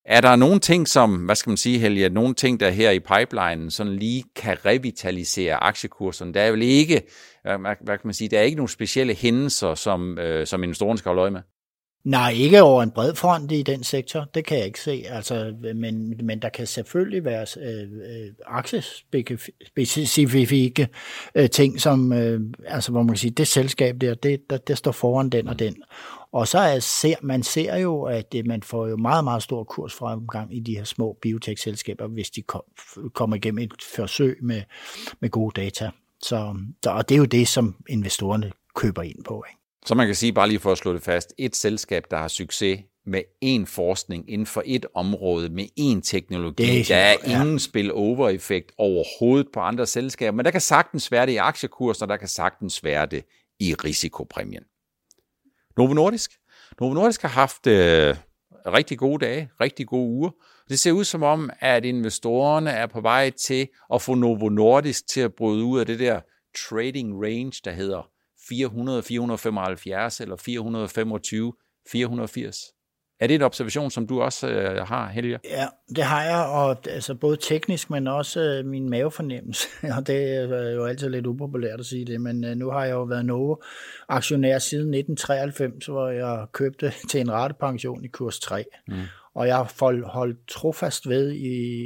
Er 0.09 0.21
der 0.21 0.37
nogle 0.37 0.61
ting, 0.61 0.89
som, 0.89 1.17
hvad 1.17 1.35
skal 1.35 1.51
man 1.51 1.57
sige, 1.57 1.79
Helge, 1.79 2.09
nogle 2.09 2.35
ting, 2.35 2.61
der 2.61 2.71
her 2.71 2.91
i 2.91 3.01
pipelinen 3.01 3.71
sådan 3.71 3.97
lige 3.97 4.25
kan 4.37 4.67
revitalisere 4.67 5.55
aktiekursen? 5.55 6.35
Der 6.35 6.43
er 6.43 6.51
vel 6.51 6.63
ikke, 6.63 7.03
hvad, 7.43 7.59
hvad 7.59 7.99
kan 7.99 8.01
man 8.05 8.15
sige, 8.15 8.29
der 8.29 8.39
er 8.39 8.43
ikke 8.43 8.57
nogle 8.57 8.71
specielle 8.71 9.15
hændelser, 9.15 9.75
som, 9.75 10.19
øh, 10.19 10.47
som 10.47 10.63
investorerne 10.63 10.99
skal 10.99 11.09
holde 11.09 11.23
øje 11.23 11.31
med? 11.31 11.41
Nej, 12.07 12.31
ikke 12.31 12.63
over 12.63 12.83
en 12.83 12.91
bred 12.91 13.15
front 13.15 13.53
i 13.53 13.63
den 13.63 13.85
sektor, 13.85 14.25
det 14.35 14.47
kan 14.47 14.59
jeg 14.59 14.67
ikke 14.67 14.81
se. 14.81 15.05
Altså, 15.09 15.55
men, 15.75 16.27
men 16.27 16.43
der 16.43 16.49
kan 16.49 16.67
selvfølgelig 16.67 17.25
være 17.25 17.47
øh, 17.61 17.83
øh, 17.83 18.33
aktiespecifikke 18.47 20.89
øh, 21.35 21.51
ting, 21.51 21.81
som, 21.81 22.13
øh, 22.13 22.41
altså, 22.67 22.91
hvor 22.91 23.03
man 23.03 23.09
kan 23.09 23.17
sige, 23.17 23.31
det 23.31 23.49
selskab 23.49 24.01
der, 24.01 24.15
det, 24.15 24.51
der, 24.51 24.57
det 24.57 24.79
står 24.79 24.93
foran 24.93 25.31
den 25.31 25.49
og 25.49 25.59
den. 25.59 25.77
Og 26.33 26.49
så 26.49 26.59
er, 26.59 26.79
ser 26.79 27.17
man 27.23 27.43
ser 27.43 27.77
jo, 27.77 28.03
at 28.03 28.35
øh, 28.37 28.47
man 28.47 28.63
får 28.63 28.87
jo 28.87 28.97
meget, 28.97 29.25
meget 29.25 29.43
stor 29.43 29.65
kursfremgang 29.65 30.57
i 30.57 30.61
de 30.61 30.77
her 30.77 30.85
små 30.85 31.19
biotech-selskaber, 31.23 32.07
hvis 32.07 32.31
de 32.31 32.43
kom, 32.43 32.63
kommer 33.15 33.37
igennem 33.37 33.65
et 33.65 33.73
forsøg 33.97 34.39
med, 34.43 34.63
med 35.21 35.31
gode 35.31 35.61
data. 35.61 35.91
Så, 36.23 36.55
og 36.87 37.09
det 37.09 37.15
er 37.15 37.19
jo 37.19 37.25
det, 37.25 37.49
som 37.49 37.77
investorerne 37.89 38.53
køber 38.75 39.03
ind 39.03 39.25
på. 39.25 39.45
Ikke? 39.49 39.66
Så 39.87 39.95
man 39.95 40.07
kan 40.07 40.15
sige, 40.15 40.33
bare 40.33 40.49
lige 40.49 40.59
for 40.59 40.73
at 40.73 40.79
slå 40.79 40.93
det 40.93 41.03
fast, 41.03 41.35
et 41.39 41.57
selskab, 41.57 42.05
der 42.11 42.17
har 42.17 42.29
succes 42.29 42.81
med 43.07 43.23
én 43.45 43.67
forskning 43.67 44.31
inden 44.31 44.47
for 44.47 44.63
et 44.67 44.87
område, 44.95 45.49
med 45.49 45.65
én 45.81 46.01
teknologi. 46.01 46.63
Det 46.63 46.81
er 46.81 46.85
der 46.85 46.97
er 46.97 47.17
ja. 47.27 47.43
ingen 47.43 47.59
spill-over-effekt 47.59 48.73
overhovedet 48.79 49.47
på 49.53 49.61
andre 49.61 49.87
selskaber, 49.87 50.37
men 50.37 50.45
der 50.45 50.51
kan 50.51 50.61
sagtens 50.61 51.13
være 51.13 51.27
det 51.27 51.33
i 51.33 51.37
aktiekursen, 51.37 52.03
og 52.03 52.09
der 52.09 52.17
kan 52.17 52.29
sagtens 52.29 52.85
være 52.85 53.07
det 53.07 53.25
i 53.61 53.75
risikopræmien. 53.75 54.63
Novo 55.77 55.95
Nordisk. 55.95 56.31
Novo 56.81 56.95
Nordisk 56.95 57.23
har 57.23 57.29
haft 57.29 57.67
øh, 57.67 58.17
rigtig 58.67 58.99
gode 58.99 59.25
dage, 59.25 59.51
rigtig 59.61 59.87
gode 59.87 60.09
uger. 60.11 60.31
Det 60.69 60.79
ser 60.79 60.93
ud 60.93 61.05
som 61.05 61.23
om, 61.23 61.51
at 61.61 61.85
investorerne 61.85 62.71
er 62.71 62.87
på 62.87 63.01
vej 63.01 63.31
til 63.31 63.69
at 63.95 64.03
få 64.03 64.15
Novo 64.15 64.49
Nordisk 64.49 65.09
til 65.09 65.21
at 65.21 65.35
bryde 65.35 65.65
ud 65.65 65.81
af 65.81 65.87
det 65.87 65.99
der 65.99 66.21
trading 66.69 67.23
range, 67.23 67.61
der 67.65 67.73
hedder 67.73 68.16
400, 68.49 69.03
475 69.03 70.21
eller 70.21 70.37
425, 70.37 71.53
480. 71.93 72.57
Er 73.21 73.27
det 73.27 73.35
en 73.35 73.43
observation, 73.43 73.91
som 73.91 74.07
du 74.07 74.23
også 74.23 74.49
øh, 74.49 74.87
har, 74.87 75.09
Helge? 75.09 75.39
Ja, 75.45 75.67
det 75.97 76.05
har 76.05 76.23
jeg, 76.23 76.47
og 76.47 76.77
altså 76.89 77.15
både 77.15 77.37
teknisk, 77.37 77.91
men 77.91 78.07
også 78.07 78.41
øh, 78.41 78.67
min 78.67 78.91
mavefornemmelse. 78.91 79.69
og 79.97 80.07
det 80.07 80.35
er 80.35 80.71
jo 80.71 80.85
altid 80.85 81.09
lidt 81.09 81.27
upopulært 81.27 81.81
at 81.81 81.87
sige 81.87 82.05
det, 82.05 82.21
men 82.21 82.45
øh, 82.45 82.57
nu 82.57 82.71
har 82.71 82.85
jeg 82.85 82.93
jo 82.93 83.03
været 83.03 83.25
Novo-aktionær 83.25 84.59
siden 84.59 84.95
1993, 84.95 85.87
hvor 85.87 86.09
jeg 86.09 86.47
købte 86.53 86.93
til 87.11 87.21
en 87.21 87.33
ratepension 87.33 88.05
i 88.05 88.09
kurs 88.09 88.39
3. 88.39 88.65
Mm. 88.89 88.95
Og 89.35 89.47
jeg 89.47 89.57
har 89.57 90.07
holdt 90.13 90.39
trofast 90.49 91.09
ved 91.09 91.33
i, 91.33 91.85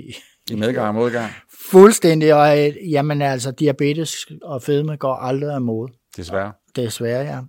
i 0.50 0.54
medgang 0.54 0.88
og 0.88 0.94
modgang. 0.94 1.32
Fuldstændig, 1.70 2.34
og 2.34 2.66
øh, 2.66 2.92
jamen 2.92 3.22
altså, 3.22 3.50
diabetes 3.50 4.26
og 4.42 4.62
fedme 4.62 4.96
går 4.96 5.14
aldrig 5.14 5.54
af 5.54 5.60
mod. 5.60 5.88
Desværre. 6.16 6.52
Desværre, 6.76 7.24
ja. 7.24 7.40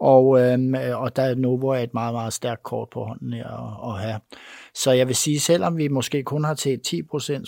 Og, 0.00 0.40
øhm, 0.40 0.74
og 0.94 1.16
der 1.16 1.22
er 1.22 1.34
Novo 1.34 1.68
er 1.68 1.78
et 1.78 1.94
meget, 1.94 2.14
meget 2.14 2.32
stærkt 2.32 2.62
kort 2.62 2.88
på 2.92 3.04
hånden 3.04 3.32
at, 3.32 3.46
at 3.84 3.98
have. 4.00 4.20
Så 4.74 4.92
jeg 4.92 5.06
vil 5.06 5.16
sige, 5.16 5.40
selvom 5.40 5.76
vi 5.76 5.88
måske 5.88 6.22
kun 6.22 6.44
har 6.44 6.54
til 6.54 6.80
10% 6.86 6.92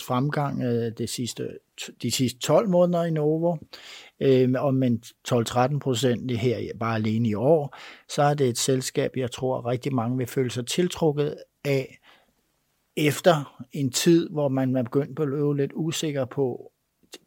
fremgang 0.07 0.63
øh, 0.63 0.91
det 0.97 1.09
sidste, 1.09 1.47
de 2.01 2.11
sidste 2.11 2.39
12 2.39 2.69
måneder 2.69 3.03
i 3.03 3.11
Novo, 3.11 3.57
øh, 4.19 4.53
og 4.57 4.73
men 4.73 5.03
12-13% 5.27 6.35
her 6.35 6.71
bare 6.79 6.95
alene 6.95 7.29
i 7.29 7.33
år, 7.33 7.77
så 8.09 8.21
er 8.21 8.33
det 8.33 8.49
et 8.49 8.57
selskab, 8.57 9.11
jeg 9.17 9.31
tror 9.31 9.65
rigtig 9.65 9.93
mange 9.93 10.17
vil 10.17 10.27
føle 10.27 10.51
sig 10.51 10.67
tiltrukket 10.67 11.35
af, 11.65 11.97
efter 12.97 13.65
en 13.71 13.91
tid, 13.91 14.29
hvor 14.29 14.49
man 14.49 14.75
er 14.75 14.83
begyndt 14.83 15.19
at 15.19 15.27
løbe 15.27 15.57
lidt 15.57 15.71
usikker 15.75 16.25
på, 16.25 16.70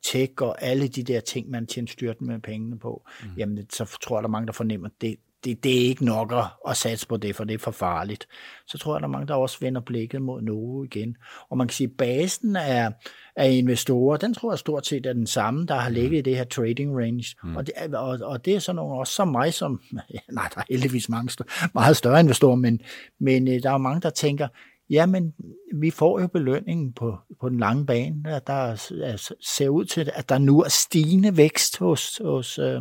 tech 0.02 0.32
og 0.40 0.62
alle 0.62 0.88
de 0.88 1.02
der 1.02 1.20
ting, 1.20 1.50
man 1.50 1.66
tjener 1.66 1.88
styrten 1.88 2.26
med 2.26 2.40
pengene 2.40 2.78
på, 2.78 3.06
mm. 3.22 3.28
jamen 3.36 3.66
så 3.70 3.98
tror 4.02 4.16
jeg, 4.16 4.22
der 4.22 4.28
er 4.28 4.32
mange, 4.32 4.46
der 4.46 4.52
fornemmer, 4.52 4.88
at 4.88 4.92
det, 5.00 5.16
det, 5.44 5.64
det 5.64 5.76
er 5.76 5.88
ikke 5.88 6.04
nok 6.04 6.32
at, 6.32 6.44
at 6.68 6.76
satse 6.76 7.06
på 7.06 7.16
det, 7.16 7.36
for 7.36 7.44
det 7.44 7.54
er 7.54 7.58
for 7.58 7.70
farligt. 7.70 8.28
Så 8.66 8.78
tror 8.78 8.94
jeg, 8.94 9.00
der 9.00 9.06
er 9.08 9.10
mange, 9.12 9.26
der 9.26 9.34
også 9.34 9.58
vender 9.60 9.80
blikket 9.80 10.22
mod 10.22 10.42
Novo 10.42 10.84
igen. 10.84 11.16
Og 11.50 11.58
man 11.58 11.68
kan 11.68 11.74
sige, 11.74 11.86
at 11.86 11.96
basen 11.96 12.56
af, 12.56 12.92
af 13.36 13.52
investorer, 13.52 14.16
den 14.16 14.34
tror 14.34 14.52
jeg 14.52 14.58
stort 14.58 14.86
set 14.86 15.06
er 15.06 15.12
den 15.12 15.26
samme, 15.26 15.66
der 15.66 15.74
har 15.74 15.90
ligget 15.90 16.10
mm. 16.10 16.18
i 16.18 16.20
det 16.20 16.36
her 16.36 16.44
trading 16.44 16.98
range. 16.98 17.36
Mm. 17.44 17.56
Og, 17.56 17.66
det, 17.66 17.94
og, 17.94 18.18
og 18.22 18.44
det 18.44 18.54
er 18.54 18.58
sådan 18.58 18.76
nogle, 18.76 18.98
også 18.98 19.12
som 19.12 19.28
mig, 19.28 19.54
som, 19.54 19.82
nej, 20.32 20.48
der 20.54 20.60
er 20.60 20.64
heldigvis 20.70 21.08
mange 21.08 21.44
meget 21.74 21.96
større 21.96 22.20
investorer, 22.20 22.56
men, 22.56 22.80
men 23.20 23.48
øh, 23.48 23.62
der 23.62 23.70
er 23.70 23.78
mange, 23.78 24.00
der 24.00 24.10
tænker, 24.10 24.48
Jamen, 24.90 25.34
vi 25.74 25.90
får 25.90 26.20
jo 26.20 26.26
belønningen 26.26 26.92
på, 26.92 27.16
på 27.40 27.48
den 27.48 27.58
lange 27.58 27.86
bane. 27.86 28.22
Der, 28.24 28.38
der 28.38 28.76
ser 29.40 29.68
ud 29.68 29.84
til, 29.84 30.10
at 30.14 30.28
der 30.28 30.38
nu 30.38 30.60
er 30.60 30.68
stigende 30.68 31.36
vækst 31.36 31.78
hos, 31.78 32.20
hos, 32.24 32.58
øh, 32.58 32.80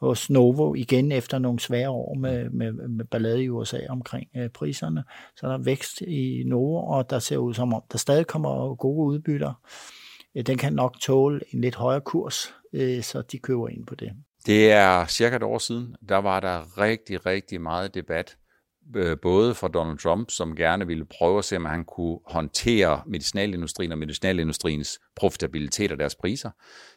hos 0.00 0.30
Novo 0.30 0.74
igen 0.74 1.12
efter 1.12 1.38
nogle 1.38 1.60
svære 1.60 1.90
år 1.90 2.14
med, 2.14 2.50
med, 2.50 2.72
med 2.72 3.04
ballade 3.04 3.44
i 3.44 3.48
USA 3.48 3.78
omkring 3.88 4.28
øh, 4.36 4.48
priserne. 4.48 5.04
Så 5.36 5.46
der 5.46 5.54
er 5.54 5.62
vækst 5.62 6.00
i 6.00 6.42
Novo, 6.46 6.76
og 6.76 7.10
der 7.10 7.18
ser 7.18 7.36
ud 7.36 7.54
som 7.54 7.74
om, 7.74 7.82
der 7.92 7.98
stadig 7.98 8.26
kommer 8.26 8.74
gode 8.74 9.06
udbytter. 9.14 9.52
Øh, 10.36 10.46
den 10.46 10.58
kan 10.58 10.72
nok 10.72 11.00
tåle 11.00 11.40
en 11.54 11.60
lidt 11.60 11.74
højere 11.74 12.00
kurs, 12.00 12.54
øh, 12.72 13.02
så 13.02 13.22
de 13.22 13.38
køber 13.38 13.68
ind 13.68 13.86
på 13.86 13.94
det. 13.94 14.12
Det 14.46 14.72
er 14.72 15.06
cirka 15.06 15.36
et 15.36 15.42
år 15.42 15.58
siden, 15.58 15.96
der 16.08 16.16
var 16.16 16.40
der 16.40 16.78
rigtig, 16.78 17.26
rigtig 17.26 17.60
meget 17.60 17.94
debat 17.94 18.36
Øh, 18.96 19.16
både 19.22 19.54
fra 19.54 19.68
Donald 19.68 19.98
Trump, 19.98 20.30
som 20.30 20.56
gerne 20.56 20.86
ville 20.86 21.04
prøve 21.04 21.38
at 21.38 21.44
se, 21.44 21.56
om 21.56 21.64
han 21.64 21.84
kunne 21.84 22.18
håndtere 22.26 23.02
medicinalindustrien 23.06 23.92
og 23.92 23.98
medicinalindustriens 23.98 25.00
profitabilitet 25.16 25.92
og 25.92 25.98
deres 25.98 26.14
priser. 26.14 26.50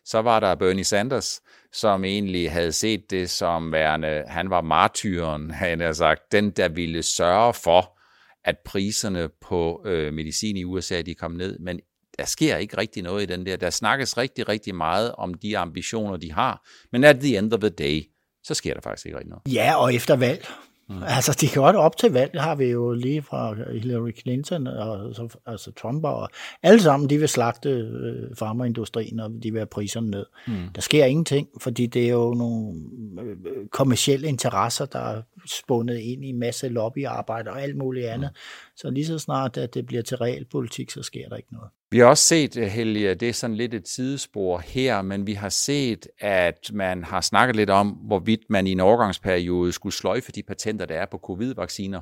Så 0.06 0.22
var 0.22 0.40
der 0.40 0.56
Bernie 0.56 0.84
Sanders, 0.84 1.42
som 1.74 2.04
egentlig 2.04 2.52
havde 2.52 2.72
set 2.72 3.12
det 3.12 3.30
som 3.30 3.72
værende, 3.72 4.24
han 4.28 4.50
var 4.50 4.62
martyren, 4.62 5.52
han 5.52 5.80
har 5.80 5.94
sagt, 5.94 6.32
den 6.32 6.52
der 6.52 6.70
ville 6.70 7.04
sørge 7.04 7.54
for, 7.54 7.98
at 8.44 8.56
priserne 8.66 9.30
på 9.42 9.82
øh, 9.86 10.14
medicin 10.14 10.58
i 10.58 10.64
USA 10.64 11.02
de 11.02 11.16
kom 11.16 11.32
ned, 11.32 11.60
men 11.60 11.80
der 12.20 12.26
sker 12.26 12.58
ikke 12.58 12.78
rigtig 12.78 13.04
noget 13.04 13.24
i 13.24 13.26
den 13.26 13.46
der. 13.46 13.56
Der 13.56 13.70
snakkes 13.70 14.18
rigtig, 14.18 14.50
rigtig 14.50 14.76
meget 14.76 15.12
om 15.12 15.34
de 15.34 15.58
ambitioner, 15.58 16.18
de 16.18 16.32
har, 16.32 16.68
men 16.92 17.04
at 17.04 17.20
the 17.20 17.38
end 17.38 17.54
of 17.54 17.60
the 17.60 17.70
day, 17.70 18.02
så 18.44 18.54
sker 18.54 18.74
der 18.74 18.82
faktisk 18.82 19.06
ikke 19.06 19.18
rigtig 19.18 19.30
noget. 19.30 19.56
Ja, 19.56 19.76
og 19.76 19.94
efter 19.94 20.16
valg. 20.16 20.48
Mm. 20.92 21.04
Altså, 21.04 21.38
de 21.42 21.48
kan 21.48 21.62
godt 21.62 21.76
op 21.76 21.98
til 21.98 22.12
valg, 22.12 22.42
har 22.42 22.56
vi 22.56 22.66
jo 22.66 22.94
lige 22.94 23.22
fra 23.22 23.56
Hillary 23.72 24.12
Clinton 24.22 24.68
og 24.68 25.16
så, 25.16 25.38
altså 25.46 25.72
Trump 25.72 26.04
og 26.04 26.30
alle 26.64 26.82
sammen, 26.82 27.10
de 27.10 27.18
vil 27.18 27.30
slagte 27.30 27.70
øh, 27.70 28.36
farmerindustrien, 28.36 29.20
og 29.20 29.32
de 29.44 29.52
vil 29.52 29.60
have 29.60 29.66
priserne 29.66 30.12
ned. 30.12 30.26
Mm. 30.48 30.54
Der 30.76 30.82
sker 30.82 31.06
ingenting, 31.06 31.48
fordi 31.62 31.86
det 31.86 32.06
er 32.06 32.12
jo 32.12 32.34
nogle 32.34 32.74
øh, 33.22 33.36
kommersielle 33.72 34.28
interesser, 34.28 34.86
der 34.86 35.00
er 35.00 35.22
spundet 35.46 35.98
ind 36.00 36.26
i 36.26 36.32
masse 36.32 36.70
lobbyarbejde 36.70 37.52
og 37.52 37.62
alt 37.62 37.78
muligt 37.78 38.08
andet. 38.08 38.30
Mm. 38.34 38.38
Så 38.76 38.90
lige 38.90 39.06
så 39.06 39.20
snart, 39.20 39.58
at 39.58 39.74
det 39.74 39.86
bliver 39.86 40.02
til 40.02 40.18
realpolitik, 40.18 40.92
så 40.92 41.04
sker 41.04 41.30
der 41.30 41.36
ikke 41.36 41.54
noget. 41.54 41.70
Vi 41.92 42.00
har 42.00 42.06
også 42.06 42.24
set, 42.24 42.58
øh, 42.58 42.68
Helge, 42.68 43.16
det 43.16 43.30
er 43.30 43.34
sådan 43.34 43.56
lidt 43.56 43.74
et 43.74 43.88
sidespor 43.88 44.58
her, 44.58 45.02
men 45.02 45.28
vi 45.28 45.34
har 45.34 45.50
set, 45.50 46.08
at 46.20 46.72
man 46.74 47.04
har 47.04 47.22
snakket 47.22 47.56
lidt 47.56 47.70
om, 47.70 47.88
hvorvidt 47.88 48.42
man 48.50 48.68
i 48.68 48.72
en 48.72 48.80
overgangsperiode 48.80 49.72
skulle 49.72 49.94
sløjfe 49.94 50.32
de 50.32 50.44
patenter, 50.44 50.86
der 50.86 50.96
er 50.96 51.06
på 51.06 51.18
covid-vacciner. 51.18 52.02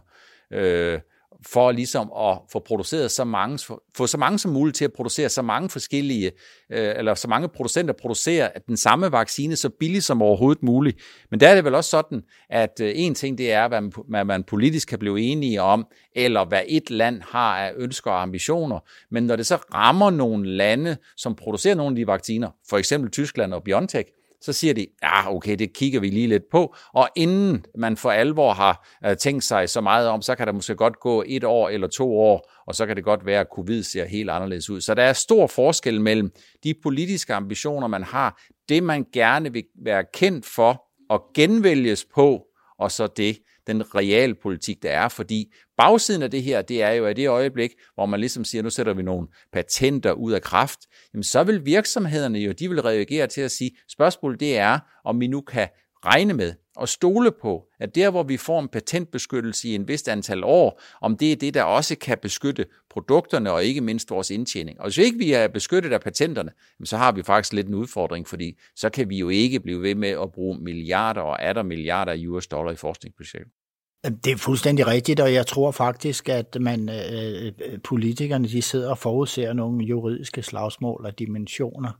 Øh, 0.51 0.99
for 1.45 1.71
ligesom 1.71 2.11
at 2.19 2.37
få 2.51 2.59
produceret 2.59 3.11
så 3.11 3.23
mange, 3.23 3.59
få 3.97 4.07
så 4.07 4.17
mange 4.17 4.39
som 4.39 4.51
muligt 4.51 4.77
til 4.77 4.85
at 4.85 4.93
producere 4.93 5.29
så 5.29 5.41
mange 5.41 5.69
forskellige, 5.69 6.31
øh, 6.71 6.93
eller 6.97 7.13
så 7.13 7.27
mange 7.27 7.49
producenter 7.49 7.93
producerer 7.93 8.49
den 8.67 8.77
samme 8.77 9.11
vaccine 9.11 9.55
så 9.55 9.69
billigt 9.69 10.03
som 10.03 10.21
overhovedet 10.21 10.63
muligt. 10.63 10.97
Men 11.31 11.39
der 11.39 11.47
er 11.47 11.55
det 11.55 11.65
vel 11.65 11.75
også 11.75 11.89
sådan, 11.89 12.21
at 12.49 12.81
øh, 12.81 12.91
en 12.95 13.15
ting 13.15 13.37
det 13.37 13.51
er, 13.51 13.67
hvad 13.67 13.81
man, 13.81 13.93
hvad 14.09 14.25
man 14.25 14.43
politisk 14.43 14.87
kan 14.87 14.99
blive 14.99 15.19
enige 15.21 15.61
om, 15.61 15.87
eller 16.15 16.45
hvad 16.45 16.61
et 16.67 16.89
land 16.89 17.21
har 17.21 17.57
af 17.57 17.73
ønsker 17.77 18.11
og 18.11 18.21
ambitioner. 18.21 18.79
Men 19.11 19.23
når 19.23 19.35
det 19.35 19.47
så 19.47 19.55
rammer 19.55 20.09
nogle 20.09 20.49
lande, 20.49 20.97
som 21.17 21.35
producerer 21.35 21.75
nogle 21.75 21.91
af 21.91 21.95
de 21.95 22.07
vacciner, 22.07 22.49
for 22.69 22.77
eksempel 22.77 23.11
Tyskland 23.11 23.53
og 23.53 23.63
BioNTech, 23.63 24.09
så 24.41 24.53
siger 24.53 24.73
de, 24.73 24.87
ja 25.03 25.35
okay, 25.35 25.55
det 25.55 25.73
kigger 25.73 25.99
vi 25.99 26.09
lige 26.09 26.27
lidt 26.27 26.49
på, 26.51 26.75
og 26.93 27.09
inden 27.15 27.65
man 27.77 27.97
for 27.97 28.11
alvor 28.11 28.53
har 28.53 28.87
øh, 29.05 29.17
tænkt 29.17 29.43
sig 29.43 29.69
så 29.69 29.81
meget 29.81 30.07
om, 30.07 30.21
så 30.21 30.35
kan 30.35 30.47
der 30.47 30.53
måske 30.53 30.75
godt 30.75 30.99
gå 30.99 31.23
et 31.27 31.43
år 31.43 31.69
eller 31.69 31.87
to 31.87 32.19
år, 32.19 32.51
og 32.67 32.75
så 32.75 32.85
kan 32.85 32.95
det 32.95 33.03
godt 33.03 33.25
være, 33.25 33.39
at 33.39 33.47
covid 33.55 33.83
ser 33.83 34.05
helt 34.05 34.29
anderledes 34.29 34.69
ud. 34.69 34.81
Så 34.81 34.93
der 34.93 35.03
er 35.03 35.13
stor 35.13 35.47
forskel 35.47 36.01
mellem 36.01 36.31
de 36.63 36.73
politiske 36.83 37.33
ambitioner, 37.33 37.87
man 37.87 38.03
har, 38.03 38.41
det 38.69 38.83
man 38.83 39.05
gerne 39.13 39.53
vil 39.53 39.63
være 39.83 40.03
kendt 40.13 40.45
for 40.45 40.85
og 41.09 41.23
genvælges 41.35 42.05
på, 42.15 42.45
og 42.79 42.91
så 42.91 43.07
det, 43.07 43.37
den 43.67 43.95
realpolitik, 43.95 44.83
der 44.83 44.91
er, 44.91 45.07
fordi 45.07 45.53
bagsiden 45.79 46.23
af 46.23 46.31
det 46.31 46.43
her, 46.43 46.61
det 46.61 46.81
er 46.83 46.91
jo, 46.91 47.05
at 47.05 47.15
det 47.15 47.27
øjeblik, 47.27 47.71
hvor 47.95 48.05
man 48.05 48.19
ligesom 48.19 48.45
siger, 48.45 48.61
nu 48.63 48.69
sætter 48.69 48.93
vi 48.93 49.03
nogle 49.03 49.27
patenter 49.53 50.11
ud 50.11 50.31
af 50.31 50.41
kraft, 50.41 50.79
jamen 51.13 51.23
så 51.23 51.43
vil 51.43 51.65
virksomhederne 51.65 52.39
jo, 52.39 52.51
de 52.51 52.69
vil 52.69 52.81
reagere 52.81 53.27
til 53.27 53.41
at 53.41 53.51
sige, 53.51 53.71
spørgsmålet 53.89 54.39
det 54.39 54.57
er, 54.57 54.79
om 55.05 55.19
vi 55.19 55.27
nu 55.27 55.41
kan 55.41 55.67
regne 56.05 56.33
med 56.33 56.53
og 56.75 56.89
stole 56.89 57.31
på, 57.41 57.63
at 57.79 57.95
der, 57.95 58.09
hvor 58.09 58.23
vi 58.23 58.37
får 58.37 58.59
en 58.59 58.67
patentbeskyttelse 58.67 59.69
i 59.69 59.75
en 59.75 59.87
vist 59.87 60.07
antal 60.09 60.43
år, 60.43 60.81
om 61.01 61.17
det 61.17 61.31
er 61.31 61.35
det, 61.35 61.53
der 61.53 61.63
også 61.63 61.95
kan 61.95 62.17
beskytte 62.21 62.65
produkterne 62.89 63.51
og 63.51 63.63
ikke 63.63 63.81
mindst 63.81 64.11
vores 64.11 64.29
indtjening. 64.29 64.79
Og 64.79 64.85
hvis 64.85 64.97
ikke 64.97 65.17
vi 65.17 65.33
er 65.33 65.47
beskyttet 65.47 65.93
af 65.93 66.01
patenterne, 66.01 66.51
så 66.83 66.97
har 66.97 67.11
vi 67.11 67.23
faktisk 67.23 67.53
lidt 67.53 67.67
en 67.67 67.73
udfordring, 67.73 68.27
fordi 68.27 68.59
så 68.75 68.89
kan 68.89 69.09
vi 69.09 69.17
jo 69.17 69.29
ikke 69.29 69.59
blive 69.59 69.81
ved 69.81 69.95
med 69.95 70.09
at 70.09 70.31
bruge 70.31 70.59
milliarder 70.59 71.21
og 71.21 71.43
atter 71.43 71.63
milliarder 71.63 72.11
af 72.11 72.23
US 72.27 72.47
dollar 72.47 72.71
i 72.71 72.75
forskningsprojekter. 72.75 73.58
Det 74.03 74.31
er 74.31 74.37
fuldstændig 74.37 74.87
rigtigt, 74.87 75.19
og 75.19 75.33
jeg 75.33 75.47
tror 75.47 75.71
faktisk, 75.71 76.29
at 76.29 76.57
man 76.59 76.89
øh, 76.89 77.51
politikerne 77.83 78.47
de 78.47 78.61
sidder 78.61 78.89
og 78.89 78.97
forudser 78.97 79.53
nogle 79.53 79.85
juridiske 79.85 80.43
slagsmål 80.43 81.05
og 81.05 81.19
dimensioner, 81.19 81.91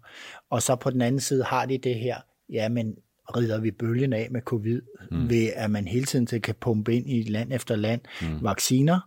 og 0.50 0.62
så 0.62 0.76
på 0.76 0.90
den 0.90 1.02
anden 1.02 1.22
side 1.22 1.44
har 1.44 1.66
de 1.66 1.78
det 1.78 1.96
her, 1.96 2.18
ja, 2.50 2.70
men 2.70 2.96
rider 3.36 3.62
vi 3.62 3.72
bølgen 3.72 4.14
af 4.14 4.28
med 4.32 4.42
covid, 4.42 4.82
mm. 5.12 5.30
ved 5.30 5.50
at 5.56 5.72
man 5.72 5.88
hele 5.88 6.06
tiden 6.06 6.42
kan 6.42 6.56
pumpe 6.62 6.96
ind 6.96 7.10
i 7.10 7.24
land 7.24 7.54
efter 7.54 7.76
land 7.76 8.02
mm. 8.22 8.44
vacciner, 8.44 9.00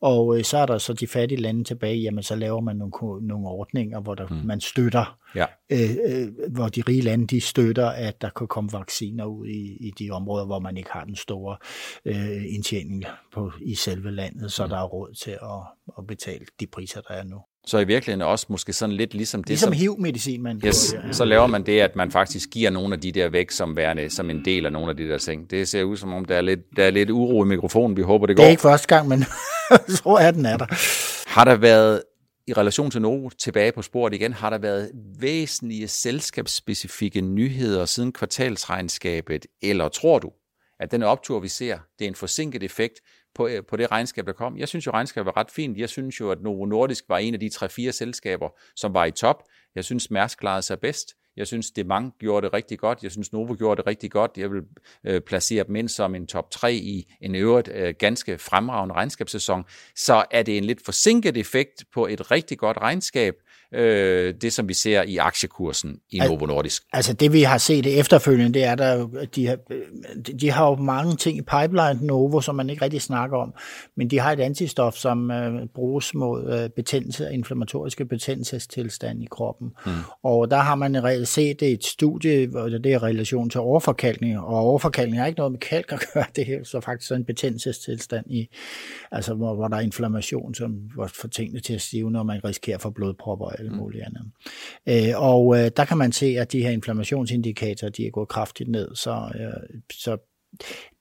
og 0.00 0.38
øh, 0.38 0.44
så 0.44 0.58
er 0.58 0.66
der 0.66 0.78
så 0.78 0.92
de 0.92 1.06
fattige 1.06 1.40
lande 1.40 1.64
tilbage, 1.64 1.96
jamen 1.96 2.22
så 2.22 2.34
laver 2.34 2.60
man 2.60 2.76
nogle, 2.76 3.26
nogle 3.26 3.48
ordninger, 3.48 4.00
hvor 4.00 4.14
der, 4.14 4.26
mm. 4.28 4.36
man 4.36 4.60
støtter, 4.60 5.18
ja. 5.34 5.46
øh, 5.70 5.96
øh, 6.06 6.28
hvor 6.50 6.68
de 6.68 6.82
rige 6.88 7.00
lande 7.00 7.26
de 7.26 7.40
støtter, 7.40 7.88
at 7.88 8.22
der 8.22 8.30
kan 8.30 8.46
komme 8.46 8.72
vacciner 8.72 9.24
ud 9.24 9.46
i, 9.46 9.76
i 9.80 9.90
de 9.98 10.10
områder, 10.10 10.46
hvor 10.46 10.58
man 10.58 10.76
ikke 10.76 10.90
har 10.90 11.04
den 11.04 11.16
store 11.16 11.56
øh, 12.04 12.54
indtjening 12.54 13.04
på, 13.32 13.52
i 13.60 13.74
selve 13.74 14.10
landet, 14.10 14.52
så 14.52 14.64
mm. 14.64 14.70
der 14.70 14.76
er 14.76 14.84
råd 14.84 15.14
til 15.14 15.30
at, 15.30 15.88
at 15.98 16.06
betale 16.06 16.46
de 16.60 16.66
priser, 16.66 17.00
der 17.00 17.14
er 17.14 17.24
nu. 17.24 17.40
Så 17.66 17.78
i 17.78 17.84
virkeligheden 17.84 18.22
også 18.22 18.46
måske 18.48 18.72
sådan 18.72 18.96
lidt 18.96 19.14
ligesom 19.14 19.44
det, 19.44 19.48
ligesom 19.48 19.72
som... 19.72 19.78
HIV-medicin, 19.78 20.42
man 20.42 20.60
yes, 20.66 20.94
ja. 20.94 21.12
så 21.12 21.24
laver 21.24 21.46
man 21.46 21.66
det, 21.66 21.80
at 21.80 21.96
man 21.96 22.10
faktisk 22.10 22.50
giver 22.50 22.70
nogle 22.70 22.94
af 22.94 23.00
de 23.00 23.12
der 23.12 23.28
væk 23.28 23.50
som 23.50 23.76
værende, 23.76 24.10
som 24.10 24.30
en 24.30 24.44
del 24.44 24.66
af 24.66 24.72
nogle 24.72 24.90
af 24.90 24.96
de 24.96 25.08
der 25.08 25.18
ting. 25.18 25.50
Det 25.50 25.68
ser 25.68 25.82
ud 25.82 25.96
som 25.96 26.12
om, 26.12 26.24
der 26.24 26.36
er 26.36 26.40
lidt, 26.40 26.60
der 26.76 26.84
er 26.84 26.90
lidt 26.90 27.10
uro 27.10 27.44
i 27.44 27.46
mikrofonen. 27.46 27.96
Vi 27.96 28.02
håber, 28.02 28.26
det 28.26 28.36
går. 28.36 28.42
Det 28.42 28.46
er 28.46 28.50
ikke 28.50 28.62
første 28.62 28.88
gang, 28.88 29.08
men 29.08 29.24
så 30.02 30.18
er 30.20 30.30
den 30.30 30.46
er 30.46 30.56
der. 30.56 30.66
Har 31.28 31.44
der 31.44 31.56
været, 31.56 32.02
i 32.46 32.52
relation 32.52 32.90
til 32.90 33.02
Novo, 33.02 33.28
tilbage 33.28 33.72
på 33.72 33.82
sporet 33.82 34.14
igen, 34.14 34.32
har 34.32 34.50
der 34.50 34.58
været 34.58 34.90
væsentlige 35.18 35.88
selskabsspecifikke 35.88 37.20
nyheder 37.20 37.84
siden 37.84 38.12
kvartalsregnskabet, 38.12 39.46
eller 39.62 39.88
tror 39.88 40.18
du, 40.18 40.30
at 40.80 40.90
den 40.90 41.02
optur, 41.02 41.40
vi 41.40 41.48
ser, 41.48 41.78
det 41.98 42.04
er 42.04 42.08
en 42.08 42.14
forsinket 42.14 42.62
effekt 42.62 43.00
på, 43.34 43.46
øh, 43.46 43.62
på 43.68 43.76
det 43.76 43.90
regnskab, 43.90 44.26
der 44.26 44.32
kom. 44.32 44.58
Jeg 44.58 44.68
synes 44.68 44.86
jo, 44.86 44.90
regnskabet 44.90 45.26
var 45.26 45.36
ret 45.36 45.50
fint. 45.50 45.78
Jeg 45.78 45.88
synes 45.88 46.20
jo, 46.20 46.30
at 46.30 46.40
Novo 46.42 46.66
Nordisk 46.66 47.04
var 47.08 47.18
en 47.18 47.34
af 47.34 47.40
de 47.40 47.50
3-4 47.54 47.90
selskaber, 47.90 48.48
som 48.76 48.94
var 48.94 49.04
i 49.04 49.10
top. 49.10 49.42
Jeg 49.74 49.84
synes, 49.84 50.10
Mærsk 50.10 50.38
klarede 50.38 50.62
sig 50.62 50.80
bedst. 50.80 51.14
Jeg 51.36 51.46
synes, 51.46 51.70
Demang 51.70 52.14
gjorde 52.18 52.44
det 52.44 52.54
rigtig 52.54 52.78
godt. 52.78 53.02
Jeg 53.02 53.10
synes, 53.10 53.32
Novo 53.32 53.54
gjorde 53.54 53.76
det 53.76 53.86
rigtig 53.86 54.10
godt. 54.10 54.30
Jeg 54.36 54.50
vil 54.50 54.62
øh, 55.06 55.20
placere 55.20 55.64
dem 55.64 55.76
ind 55.76 55.88
som 55.88 56.14
en 56.14 56.26
top 56.26 56.50
3 56.50 56.74
i 56.74 57.12
en 57.20 57.34
øvrigt 57.34 57.68
øh, 57.68 57.94
ganske 57.98 58.38
fremragende 58.38 58.94
regnskabssæson. 58.94 59.64
Så 59.96 60.24
er 60.30 60.42
det 60.42 60.58
en 60.58 60.64
lidt 60.64 60.84
forsinket 60.84 61.36
effekt 61.36 61.84
på 61.94 62.06
et 62.06 62.30
rigtig 62.30 62.58
godt 62.58 62.76
regnskab, 62.76 63.34
øh, 63.74 64.34
det, 64.42 64.52
som 64.52 64.68
vi 64.68 64.74
ser 64.74 65.02
i 65.02 65.16
aktiekursen 65.16 65.96
i 66.10 66.18
Novo 66.18 66.46
Nordisk. 66.46 66.82
Altså 66.92 67.12
det, 67.12 67.32
vi 67.32 67.42
har 67.42 67.58
set 67.58 67.98
efterfølgende, 67.98 68.54
det 68.54 68.64
er, 68.64 68.74
der 68.74 69.06
de 69.34 69.46
har, 69.46 69.58
de 70.40 70.50
har 70.50 70.68
jo 70.68 70.76
mange 70.76 71.16
ting 71.16 71.38
i 71.38 71.42
pipeline, 71.42 72.06
Novo, 72.06 72.40
som 72.40 72.54
man 72.54 72.70
ikke 72.70 72.84
rigtig 72.84 73.02
snakker 73.02 73.36
om, 73.36 73.54
men 73.96 74.10
de 74.10 74.18
har 74.18 74.32
et 74.32 74.40
antistof, 74.40 74.94
som 74.94 75.30
øh, 75.30 75.66
bruges 75.74 76.14
mod 76.14 76.52
øh, 76.52 76.70
betændelse, 76.70 77.28
inflammatoriske 77.32 78.04
betændelsestilstand 78.04 79.22
i 79.22 79.26
kroppen. 79.30 79.72
Mm. 79.86 79.92
Og 80.22 80.50
der 80.50 80.56
har 80.56 80.74
man 80.74 81.26
set 81.26 81.62
et 81.62 81.84
studie, 81.84 82.46
hvor 82.46 82.68
det 82.68 82.92
er 82.92 83.02
relation 83.02 83.50
til 83.50 83.60
overforkalkning, 83.60 84.38
og 84.38 84.56
overforkalkning 84.56 85.20
har 85.20 85.26
ikke 85.26 85.38
noget 85.38 85.52
med 85.52 85.60
kalk 85.60 85.92
at 85.92 86.04
gøre, 86.14 86.24
det 86.36 86.52
er 86.52 86.64
så 86.64 86.80
faktisk 86.80 87.12
en 87.12 87.24
betændelsestilstand, 87.24 88.26
i, 88.30 88.48
altså 89.10 89.34
hvor, 89.34 89.54
hvor 89.54 89.68
der 89.68 89.76
er 89.76 89.80
inflammation, 89.80 90.54
som 90.54 90.90
får 91.08 91.28
tingene 91.28 91.60
til 91.60 91.74
at 91.74 91.80
stive, 91.80 92.10
når 92.10 92.22
man 92.22 92.44
risikerer 92.44 92.78
for 92.78 92.90
blodpropper 92.90 93.59
alt 93.60 93.72
mm. 93.72 93.78
muligt 93.78 94.04
andet. 94.04 94.22
Øh, 94.88 95.22
og 95.22 95.58
øh, 95.58 95.70
der 95.76 95.84
kan 95.84 95.98
man 95.98 96.12
se, 96.12 96.26
at 96.26 96.52
de 96.52 96.62
her 96.62 96.70
inflammationsindikatorer, 96.70 97.90
de 97.90 98.06
er 98.06 98.10
gået 98.10 98.28
kraftigt 98.28 98.68
ned, 98.68 98.94
så, 98.94 99.30
øh, 99.34 99.80
så 99.92 100.16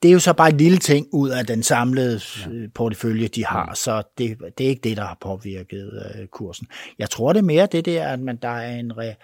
det 0.01 0.09
er 0.09 0.13
jo 0.13 0.19
så 0.19 0.33
bare 0.33 0.49
en 0.49 0.57
lille 0.57 0.77
ting 0.77 1.07
ud 1.13 1.29
af 1.29 1.45
den 1.45 1.63
samlede 1.63 2.21
ja. 2.45 2.51
Øh, 2.51 2.69
portefølje, 2.75 3.27
de 3.27 3.45
har, 3.45 3.65
mm. 3.65 3.75
så 3.75 4.03
det, 4.17 4.37
det 4.57 4.65
er 4.65 4.69
ikke 4.69 4.89
det, 4.89 4.97
der 4.97 5.03
har 5.03 5.17
påvirket 5.21 6.13
øh, 6.19 6.27
kursen. 6.27 6.67
Jeg 6.99 7.09
tror 7.09 7.33
det 7.33 7.39
er 7.39 7.43
mere 7.43 7.65
det 7.65 7.85
der, 7.85 8.07
at 8.07 8.19
man, 8.19 8.37
der 8.41 8.49
er 8.49 8.75
en... 8.79 8.97
Re, 8.97 9.15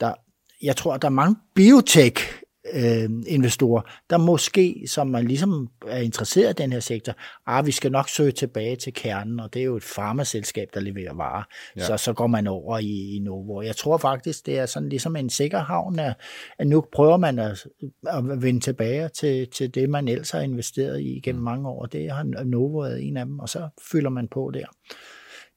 der, 0.00 0.14
jeg 0.62 0.76
tror, 0.76 0.96
der 0.96 1.08
er 1.08 1.12
mange 1.12 1.36
biotech 1.54 2.42
øh, 2.74 3.10
investorer, 3.26 3.82
der 4.10 4.18
måske, 4.18 4.84
som 4.86 5.06
man 5.06 5.24
ligesom 5.24 5.68
er 5.86 5.98
interesseret 5.98 6.60
i 6.60 6.62
den 6.62 6.72
her 6.72 6.80
sektor, 6.80 7.12
ah, 7.46 7.66
vi 7.66 7.72
skal 7.72 7.92
nok 7.92 8.08
søge 8.08 8.32
tilbage 8.32 8.76
til 8.76 8.94
kernen, 8.94 9.40
og 9.40 9.54
det 9.54 9.60
er 9.60 9.64
jo 9.64 9.76
et 9.76 9.84
farmaselskab, 9.84 10.68
der 10.74 10.80
leverer 10.80 11.14
varer. 11.14 11.42
Ja. 11.76 11.84
Så, 11.84 11.96
så 11.96 12.12
går 12.12 12.26
man 12.26 12.46
over 12.46 12.78
i, 12.78 13.16
i 13.16 13.18
Novo. 13.18 13.62
Jeg 13.62 13.76
tror 13.76 13.96
faktisk, 13.96 14.46
det 14.46 14.58
er 14.58 14.66
sådan 14.66 14.88
ligesom 14.88 15.16
en 15.16 15.30
sikker 15.30 15.58
havn, 15.58 15.98
at, 15.98 16.14
at 16.58 16.66
nu 16.66 16.84
prøver 16.92 17.16
man 17.16 17.38
at, 17.38 17.66
at 18.06 18.42
vende 18.42 18.60
tilbage 18.60 19.08
til, 19.08 19.48
til 19.50 19.74
det, 19.74 19.90
man 19.90 20.08
ellers 20.08 20.30
har 20.30 20.40
investeret 20.40 21.00
i 21.00 21.20
gennem 21.24 21.40
mm. 21.40 21.44
mange 21.44 21.68
år. 21.68 21.86
Det 21.86 22.10
har 22.10 22.44
Novo 22.44 22.78
været 22.78 23.08
en 23.08 23.16
af 23.16 23.26
dem, 23.26 23.38
og 23.38 23.48
så 23.48 23.68
fylder 23.92 24.10
man 24.10 24.28
på 24.28 24.50
der. 24.54 24.66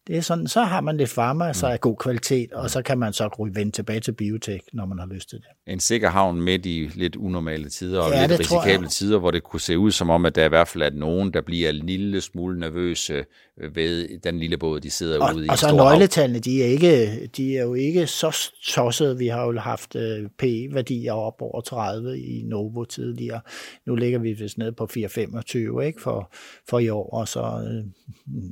Det 0.08 0.18
er 0.18 0.22
sådan, 0.22 0.48
så 0.48 0.62
har 0.62 0.82
man 0.82 0.98
lidt 0.98 1.10
farma, 1.10 1.54
så 1.54 1.68
er 1.68 1.78
god 1.78 1.96
kvalitet, 1.96 2.54
og 2.54 2.70
så 2.70 2.82
kan 2.82 2.98
man 3.00 3.14
så 3.14 3.50
vende 3.54 3.72
tilbage 3.72 4.00
til 4.00 4.12
biotek, 4.12 4.62
når 4.74 4.86
man 4.86 5.00
har 5.00 5.06
lyst 5.06 5.30
til 5.30 5.38
det. 5.38 5.74
En 5.74 5.80
sikker 5.80 6.10
havn 6.10 6.42
midt 6.42 6.66
i 6.66 6.90
lidt 6.94 7.16
unormale 7.16 7.70
tider 7.70 8.02
og 8.02 8.12
ja, 8.12 8.28
lidt 8.28 8.40
risikable 8.40 8.88
tider, 8.88 9.20
hvor 9.20 9.32
det 9.32 9.44
kunne 9.44 9.60
se 9.60 9.78
ud 9.78 9.92
som 9.92 10.10
om, 10.10 10.26
at 10.26 10.36
der 10.36 10.46
i 10.46 10.50
hvert 10.50 10.68
fald 10.68 10.84
er 10.84 10.90
nogen, 10.90 11.34
der 11.34 11.42
bliver 11.42 11.70
en 11.70 11.76
lille 11.76 12.22
smule 12.22 12.60
nervøse 12.60 13.26
ved 13.74 14.20
den 14.20 14.40
lille 14.40 14.58
båd, 14.58 14.80
de 14.80 14.92
sidder 14.92 15.20
og, 15.20 15.36
ude 15.36 15.46
i. 15.46 15.50
Og 15.50 15.58
så 15.58 15.76
nøgletallene, 15.76 16.40
de 16.40 16.64
er, 16.64 16.68
ikke, 16.68 17.28
de 17.28 17.58
er 17.58 17.64
jo 17.64 17.74
ikke 17.74 18.08
så 18.08 18.52
tossede. 18.68 19.18
Vi 19.18 19.28
har 19.28 19.46
jo 19.46 19.60
haft 19.60 19.96
uh, 19.96 20.02
PE-værdier 20.38 21.14
op 21.14 21.42
over 21.42 21.62
30 21.62 22.20
i 22.20 22.44
Novo 22.44 22.84
tidligere. 22.84 23.42
Nu 23.86 23.96
ligger 23.96 24.20
vi 24.20 24.34
vist 24.34 24.58
ned 24.58 24.72
på 24.72 24.90
4,25 24.98 25.80
ikke, 25.80 26.02
for, 26.02 26.34
for 26.70 26.80
i 26.80 26.90
år, 26.90 27.10
og 27.10 27.28
så 27.28 27.42
uh, 27.42 27.90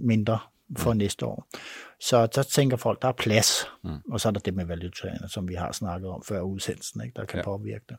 mindre 0.08 0.40
for 0.78 0.94
næste 0.94 1.26
år. 1.26 1.48
Så 2.00 2.28
der 2.28 2.44
tænker 2.44 2.78
folk, 2.78 3.02
der 3.02 3.08
er 3.08 3.12
plads. 3.12 3.68
Mm. 3.84 3.90
Og 4.12 4.20
så 4.20 4.28
er 4.28 4.32
der 4.32 4.40
det 4.40 4.54
med 4.54 4.66
valutaerne, 4.66 5.30
som 5.30 5.50
vi 5.50 5.54
har 5.54 5.72
snakket 5.72 6.10
om 6.10 6.24
før 6.28 6.42
udsendelsen, 6.42 7.02
ikke, 7.04 7.14
der 7.16 7.26
kan 7.26 7.38
ja. 7.38 7.44
påvirke 7.44 7.86
det. 7.90 7.98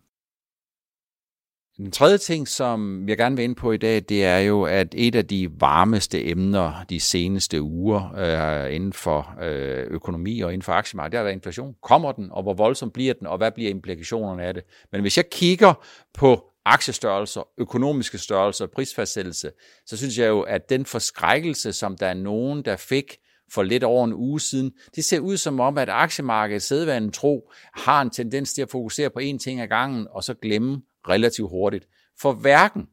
Den 1.77 1.91
tredje 1.91 2.19
ting, 2.19 2.49
som 2.49 3.09
jeg 3.09 3.17
gerne 3.17 3.37
vil 3.37 3.45
ind 3.45 3.57
på 3.57 3.73
i 3.73 3.77
dag, 3.77 4.03
det 4.09 4.25
er 4.25 4.39
jo, 4.39 4.63
at 4.63 4.95
et 4.97 5.15
af 5.15 5.27
de 5.27 5.61
varmeste 5.61 6.27
emner 6.27 6.85
de 6.91 7.01
seneste 7.01 7.63
uger 7.63 8.15
øh, 8.17 8.75
inden 8.75 8.93
for 8.93 9.35
øh, 9.41 9.87
økonomi 9.91 10.41
og 10.41 10.53
inden 10.53 10.63
for 10.63 10.73
aktiemarkedet, 10.73 11.13
det 11.13 11.19
har 11.19 11.25
været 11.25 11.35
inflation. 11.35 11.75
Kommer 11.83 12.13
den, 12.13 12.29
og 12.31 12.43
hvor 12.43 12.55
voldsom 12.55 12.91
bliver 12.91 13.15
den, 13.15 13.27
og 13.27 13.37
hvad 13.37 13.51
bliver 13.51 13.71
implikationerne 13.71 14.43
af 14.43 14.55
det? 14.55 14.63
Men 14.93 15.01
hvis 15.01 15.17
jeg 15.17 15.31
kigger 15.31 15.75
på 16.15 16.52
aktiestørrelser, 16.65 17.49
økonomiske 17.59 18.19
størrelser, 18.19 18.67
prisfastsættelse, 18.67 19.51
så 19.87 19.97
synes 19.97 20.19
jeg 20.19 20.29
jo, 20.29 20.41
at 20.41 20.69
den 20.69 20.87
forskrækkelse, 20.87 21.73
som 21.73 21.97
der 21.97 22.07
er 22.07 22.15
nogen, 22.15 22.65
der 22.65 22.77
fik 22.77 23.17
for 23.53 23.63
lidt 23.63 23.85
over 23.85 24.05
en 24.05 24.13
uge 24.13 24.41
siden, 24.41 24.73
det 24.97 25.05
ser 25.05 25.21
ud 25.21 25.37
som 25.37 25.61
om, 25.61 25.79
at 25.79 25.89
aktiemarkedet 25.89 26.63
sædvanen 26.63 27.13
tro 27.13 27.51
har 27.75 28.03
en 28.03 28.11
tendens 28.11 28.55
til 28.55 28.63
at 28.63 28.71
fokusere 28.71 29.11
på 29.11 29.21
én 29.21 29.39
ting 29.39 29.61
ad 29.61 29.69
gangen, 29.69 30.07
og 30.11 30.25
så 30.25 30.35
glemme 30.35 30.83
relativt 31.09 31.51
hurtigt. 31.51 31.87
For 32.21 32.33
hverken, 32.33 32.87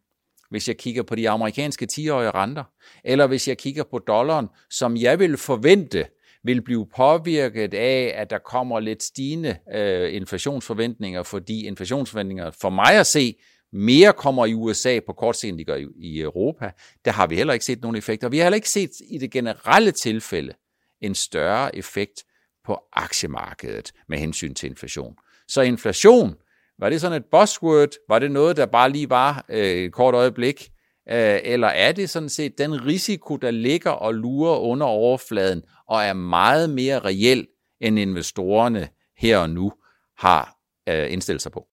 hvis 0.49 0.67
jeg 0.67 0.77
kigger 0.77 1.03
på 1.03 1.15
de 1.15 1.29
amerikanske 1.29 1.87
10-årige 1.93 2.31
renter, 2.31 2.63
eller 3.03 3.27
hvis 3.27 3.47
jeg 3.47 3.57
kigger 3.57 3.83
på 3.83 3.99
dollaren, 3.99 4.47
som 4.69 4.97
jeg 4.97 5.19
vil 5.19 5.37
forvente, 5.37 6.05
vil 6.43 6.61
blive 6.61 6.87
påvirket 6.95 7.73
af, 7.73 8.13
at 8.15 8.29
der 8.29 8.37
kommer 8.37 8.79
lidt 8.79 9.03
stigende 9.03 9.57
øh, 9.75 10.13
inflationsforventninger, 10.13 11.23
fordi 11.23 11.65
inflationsforventninger 11.65 12.51
for 12.61 12.69
mig 12.69 12.93
at 12.99 13.07
se 13.07 13.35
mere 13.73 14.13
kommer 14.13 14.45
i 14.45 14.53
USA 14.53 14.99
på 15.05 15.13
kort 15.13 15.37
sigt, 15.37 15.49
end 15.49 15.57
de 15.57 15.63
gør 15.63 15.75
i, 15.95 16.21
Europa. 16.21 16.71
Der 17.05 17.11
har 17.11 17.27
vi 17.27 17.35
heller 17.35 17.53
ikke 17.53 17.65
set 17.65 17.81
nogen 17.81 17.95
effekt, 17.95 18.23
og 18.23 18.31
vi 18.31 18.37
har 18.37 18.43
heller 18.43 18.55
ikke 18.55 18.69
set 18.69 18.91
i 19.09 19.17
det 19.17 19.31
generelle 19.31 19.91
tilfælde 19.91 20.53
en 21.01 21.15
større 21.15 21.75
effekt 21.75 22.23
på 22.65 22.79
aktiemarkedet 22.93 23.91
med 24.09 24.17
hensyn 24.17 24.53
til 24.53 24.69
inflation. 24.69 25.15
Så 25.47 25.61
inflation, 25.61 26.35
var 26.79 26.89
det 26.89 27.01
sådan 27.01 27.17
et 27.17 27.25
buzzword? 27.31 27.89
Var 28.09 28.19
det 28.19 28.31
noget, 28.31 28.57
der 28.57 28.65
bare 28.65 28.89
lige 28.89 29.09
var 29.09 29.45
øh, 29.49 29.65
et 29.65 29.93
kort 29.93 30.15
øjeblik? 30.15 30.69
Øh, 31.11 31.39
eller 31.43 31.67
er 31.67 31.91
det 31.91 32.09
sådan 32.09 32.29
set 32.29 32.57
den 32.57 32.85
risiko, 32.85 33.35
der 33.35 33.51
ligger 33.51 33.91
og 33.91 34.13
lurer 34.13 34.57
under 34.57 34.87
overfladen, 34.87 35.63
og 35.87 36.03
er 36.03 36.13
meget 36.13 36.69
mere 36.69 36.99
reel, 36.99 37.47
end 37.81 37.99
investorerne 37.99 38.89
her 39.17 39.37
og 39.37 39.49
nu 39.49 39.71
har 40.17 40.57
øh, 40.89 41.13
indstillet 41.13 41.41
sig 41.41 41.51
på? 41.51 41.68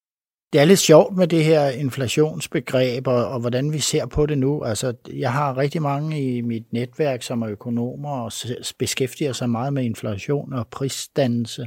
Det 0.57 0.63
er 0.63 0.67
lidt 0.67 0.79
sjovt 0.79 1.17
med 1.17 1.27
det 1.27 1.45
her 1.45 1.69
inflationsbegreb, 1.69 3.07
og, 3.07 3.29
og 3.29 3.41
hvordan 3.41 3.73
vi 3.73 3.79
ser 3.79 4.07
på 4.07 4.27
det 4.27 4.39
nu. 4.39 4.65
Altså, 4.65 4.95
jeg 5.13 5.33
har 5.33 5.57
rigtig 5.57 5.83
mange 5.83 6.37
i 6.37 6.41
mit 6.41 6.73
netværk, 6.73 7.23
som 7.23 7.43
er 7.43 7.49
økonomer 7.49 8.11
og 8.11 8.33
beskæftiger 8.79 9.33
sig 9.33 9.51
meget 9.51 9.73
med 9.73 9.85
inflation 9.85 10.53
og 10.53 10.69
prisdannelse. 10.69 11.67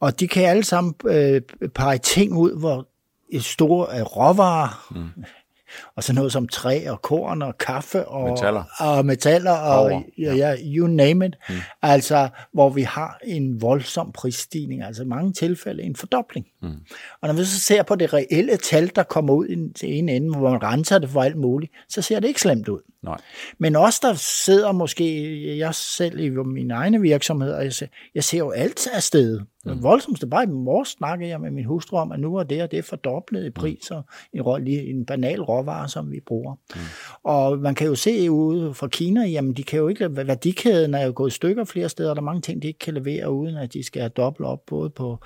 Og 0.00 0.20
de 0.20 0.28
kan 0.28 0.44
alle 0.44 0.64
sammen 0.64 0.94
øh, 1.06 1.40
pege 1.74 1.98
ting 1.98 2.36
ud, 2.36 2.58
hvor 2.60 2.88
et 3.32 3.44
store 3.44 3.98
øh, 3.98 4.02
råvarer, 4.02 4.88
mm 4.90 5.24
og 5.96 6.04
så 6.04 6.12
noget 6.12 6.32
som 6.32 6.48
træ 6.48 6.84
og 6.88 7.02
korn 7.02 7.42
og 7.42 7.58
kaffe 7.58 8.08
og 8.08 8.30
metaller, 8.30 8.64
og, 8.80 9.06
metaller 9.06 9.52
og 9.52 10.04
ja, 10.18 10.34
ja, 10.34 10.56
you 10.64 10.86
name 10.86 11.26
it. 11.26 11.34
Mm. 11.48 11.54
Altså, 11.82 12.28
hvor 12.52 12.70
vi 12.70 12.82
har 12.82 13.18
en 13.24 13.62
voldsom 13.62 14.12
prisstigning, 14.12 14.82
altså 14.82 15.02
i 15.02 15.06
mange 15.06 15.32
tilfælde 15.32 15.82
en 15.82 15.96
fordobling. 15.96 16.46
Mm. 16.62 16.68
Og 17.22 17.28
når 17.28 17.32
vi 17.32 17.44
så 17.44 17.60
ser 17.60 17.82
på 17.82 17.94
det 17.94 18.12
reelle 18.12 18.56
tal, 18.56 18.90
der 18.96 19.02
kommer 19.02 19.34
ud 19.34 19.72
til 19.74 19.98
en 19.98 20.08
ende, 20.08 20.36
hvor 20.36 20.50
man 20.50 20.62
renser 20.62 20.98
det 20.98 21.10
for 21.10 21.22
alt 21.22 21.36
muligt, 21.36 21.72
så 21.88 22.02
ser 22.02 22.20
det 22.20 22.28
ikke 22.28 22.40
slemt 22.40 22.68
ud. 22.68 22.80
Nej. 23.02 23.18
Men 23.58 23.76
også 23.76 23.98
der 24.02 24.14
sidder 24.14 24.72
måske, 24.72 25.58
jeg 25.58 25.74
selv 25.74 26.18
i 26.18 26.30
min 26.30 26.70
egne 26.70 27.00
virksomhed, 27.00 27.52
og 27.52 27.64
jeg 27.64 27.72
ser, 27.72 27.86
jeg 28.14 28.24
ser 28.24 28.38
jo 28.38 28.50
alt 28.50 28.86
afsted. 28.92 29.40
Mm. 29.64 29.82
Voldsomste, 29.82 30.26
bare 30.26 30.44
i 30.44 30.46
morges 30.46 30.88
snakkede 30.88 31.30
jeg 31.30 31.40
med 31.40 31.50
min 31.50 31.64
hustru 31.64 31.96
om, 31.96 32.12
at 32.12 32.20
nu 32.20 32.36
er 32.36 32.42
det 32.42 32.62
og 32.62 32.70
det 32.70 32.84
fordoblet 32.84 33.46
i 33.46 33.50
priser, 33.50 34.02
mm. 34.34 34.40
en, 34.40 34.64
lige 34.64 34.90
en 34.90 35.06
banal 35.06 35.42
råvare, 35.42 35.88
som 35.88 36.10
vi 36.10 36.20
bruger. 36.26 36.54
Mm. 36.74 36.80
Og 37.24 37.58
man 37.58 37.74
kan 37.74 37.86
jo 37.86 37.94
se 37.94 38.30
ude 38.30 38.74
fra 38.74 38.88
Kina, 38.88 39.26
jamen 39.26 39.52
de 39.52 39.62
kan 39.62 39.78
jo 39.78 39.88
ikke, 39.88 40.16
værdikæden 40.16 40.94
er 40.94 41.06
jo 41.06 41.12
gået 41.14 41.30
i 41.30 41.34
stykker 41.34 41.64
flere 41.64 41.88
steder, 41.88 42.10
og 42.10 42.16
der 42.16 42.22
er 42.22 42.24
mange 42.24 42.40
ting, 42.40 42.62
de 42.62 42.66
ikke 42.66 42.78
kan 42.78 42.94
levere, 42.94 43.30
uden 43.30 43.56
at 43.56 43.72
de 43.72 43.82
skal 43.82 44.02
have 44.02 44.12
dobbelt 44.16 44.48
op, 44.48 44.58
både 44.66 44.90
på, 44.90 45.18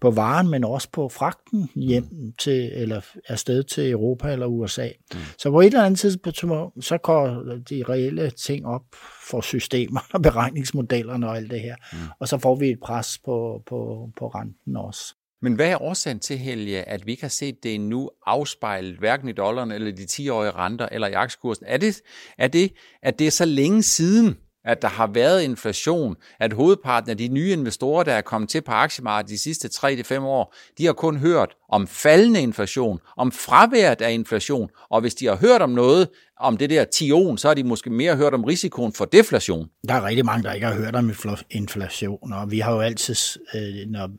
på 0.00 0.10
varen, 0.10 0.48
men 0.48 0.64
også 0.64 0.88
på 0.92 1.08
fragten 1.08 1.70
hjem 1.74 2.08
mm. 2.10 2.32
til, 2.38 2.70
eller 2.74 3.00
afsted 3.28 3.62
til 3.62 3.90
Europa 3.90 4.32
eller 4.32 4.46
USA. 4.46 4.88
Mm. 5.14 5.18
Så 5.38 5.50
på 5.50 5.60
et 5.60 5.66
eller 5.66 5.84
andet 5.84 6.00
tidspunkt, 6.00 6.38
så 6.84 6.98
går 7.02 7.26
de 7.70 7.84
reelle 7.88 8.30
ting 8.30 8.66
op 8.66 8.82
for 9.30 9.40
systemer 9.40 10.00
og 10.12 10.22
beregningsmodellerne 10.22 11.28
og 11.28 11.36
alt 11.36 11.50
det 11.50 11.60
her. 11.60 11.76
Mm. 11.92 11.98
Og 12.20 12.28
så 12.28 12.38
får 12.38 12.54
vi 12.54 12.70
et 12.70 12.80
pres 12.80 13.18
på, 13.24 13.62
på, 13.66 14.10
på 14.18 14.28
renten 14.28 14.76
også. 14.76 15.14
Men 15.42 15.54
hvad 15.54 15.68
er 15.70 15.82
årsagen 15.82 16.20
til, 16.20 16.38
Helge, 16.38 16.82
at 16.82 17.06
vi 17.06 17.10
ikke 17.10 17.22
har 17.22 17.28
set 17.28 17.62
det 17.62 17.74
endnu 17.74 18.10
afspejlet, 18.26 18.98
hverken 18.98 19.28
i 19.28 19.32
dollaren 19.32 19.72
eller 19.72 19.92
de 19.92 20.02
10-årige 20.02 20.50
renter 20.50 20.88
eller 20.92 21.08
i 21.08 21.12
aktiekursen? 21.12 21.66
Er 21.68 21.76
det, 21.76 22.02
er 22.38 22.48
det, 22.48 22.72
at 23.02 23.18
det 23.18 23.26
er 23.26 23.30
så 23.30 23.44
længe 23.44 23.82
siden, 23.82 24.36
at 24.64 24.82
der 24.82 24.88
har 24.88 25.06
været 25.06 25.42
inflation, 25.42 26.16
at 26.40 26.52
hovedparten 26.52 27.10
af 27.10 27.16
de 27.16 27.28
nye 27.28 27.52
investorer, 27.52 28.04
der 28.04 28.12
er 28.12 28.20
kommet 28.20 28.50
til 28.50 28.62
på 28.62 28.72
aktiemarkedet 28.72 29.30
de 29.30 29.38
sidste 29.38 29.68
3-5 29.68 30.20
år, 30.20 30.54
de 30.78 30.86
har 30.86 30.92
kun 30.92 31.16
hørt 31.16 31.54
om 31.68 31.86
faldende 31.86 32.42
inflation, 32.42 32.98
om 33.16 33.32
fraværet 33.32 34.02
af 34.02 34.12
inflation, 34.12 34.70
og 34.90 35.00
hvis 35.00 35.14
de 35.14 35.26
har 35.26 35.36
hørt 35.36 35.62
om 35.62 35.70
noget, 35.70 36.08
om 36.40 36.56
det 36.56 36.70
der 36.70 36.84
tion, 36.84 37.38
så 37.38 37.48
har 37.48 37.54
de 37.54 37.64
måske 37.64 37.90
mere 37.90 38.16
hørt 38.16 38.34
om 38.34 38.44
risikoen 38.44 38.92
for 38.92 39.04
deflation. 39.04 39.68
Der 39.88 39.94
er 39.94 40.04
rigtig 40.04 40.24
mange, 40.24 40.42
der 40.42 40.52
ikke 40.52 40.66
har 40.66 40.74
hørt 40.74 40.96
om 40.96 41.10
inflation, 41.50 42.32
og 42.32 42.50
vi 42.50 42.58
har 42.58 42.72
jo 42.72 42.80
altid, 42.80 43.40
øh, 43.54 43.86
når, 43.86 44.10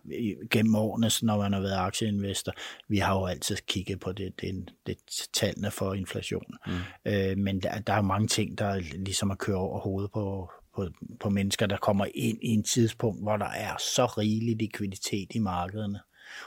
gennem 0.49 0.75
årene, 0.75 1.09
når 1.21 1.37
man 1.37 1.53
har 1.53 1.61
været 1.61 1.77
aktieinvestor, 1.77 2.53
vi 2.89 2.97
har 2.97 3.13
jo 3.19 3.25
altid 3.25 3.57
kigget 3.67 3.99
på 3.99 4.11
det, 4.11 4.33
det, 4.41 4.71
det 4.87 4.97
tallene 5.33 5.71
for 5.71 5.93
inflation. 5.93 6.45
Mm. 6.67 7.11
Øh, 7.11 7.37
men 7.37 7.59
der, 7.59 7.79
der 7.79 7.93
er 7.93 8.01
mange 8.01 8.27
ting, 8.27 8.57
der 8.57 8.75
ligesom 9.05 9.31
at 9.31 9.37
køre 9.37 9.57
over 9.57 9.79
hovedet 9.79 10.11
på, 10.11 10.49
på, 10.75 10.87
på 11.19 11.29
mennesker, 11.29 11.65
der 11.65 11.77
kommer 11.77 12.05
ind 12.15 12.37
i 12.41 12.47
en 12.47 12.63
tidspunkt, 12.63 13.23
hvor 13.23 13.37
der 13.37 13.49
er 13.49 13.75
så 13.95 14.05
rigelig 14.05 14.55
likviditet 14.57 15.27
i 15.35 15.39
markederne. 15.39 15.99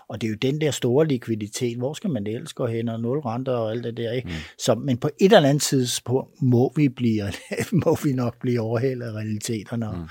Og 0.09 0.21
det 0.21 0.27
er 0.27 0.31
jo 0.31 0.37
den 0.37 0.61
der 0.61 0.71
store 0.71 1.07
likviditet, 1.07 1.79
hvor 1.79 1.95
skal 1.95 2.11
man 2.11 2.27
ellers 2.27 2.53
gå 2.53 2.67
hen, 2.67 2.89
og 2.89 3.01
nul 3.01 3.19
renter 3.19 3.53
og 3.53 3.71
alt 3.71 3.85
det 3.85 3.97
der. 3.97 4.13
Ikke? 4.13 4.29
Mm. 4.29 4.35
Så, 4.59 4.75
men 4.75 4.99
på 4.99 5.11
et 5.21 5.33
eller 5.33 5.49
andet 5.49 5.63
tidspunkt 5.63 6.43
må 6.43 6.73
vi, 6.77 6.89
blive, 6.89 7.25
må 7.85 7.97
vi 8.05 8.13
nok 8.13 8.41
blive 8.41 8.61
overhældet 8.61 9.07
af 9.07 9.13
realiteterne. 9.13 9.87
Mm. 9.93 10.09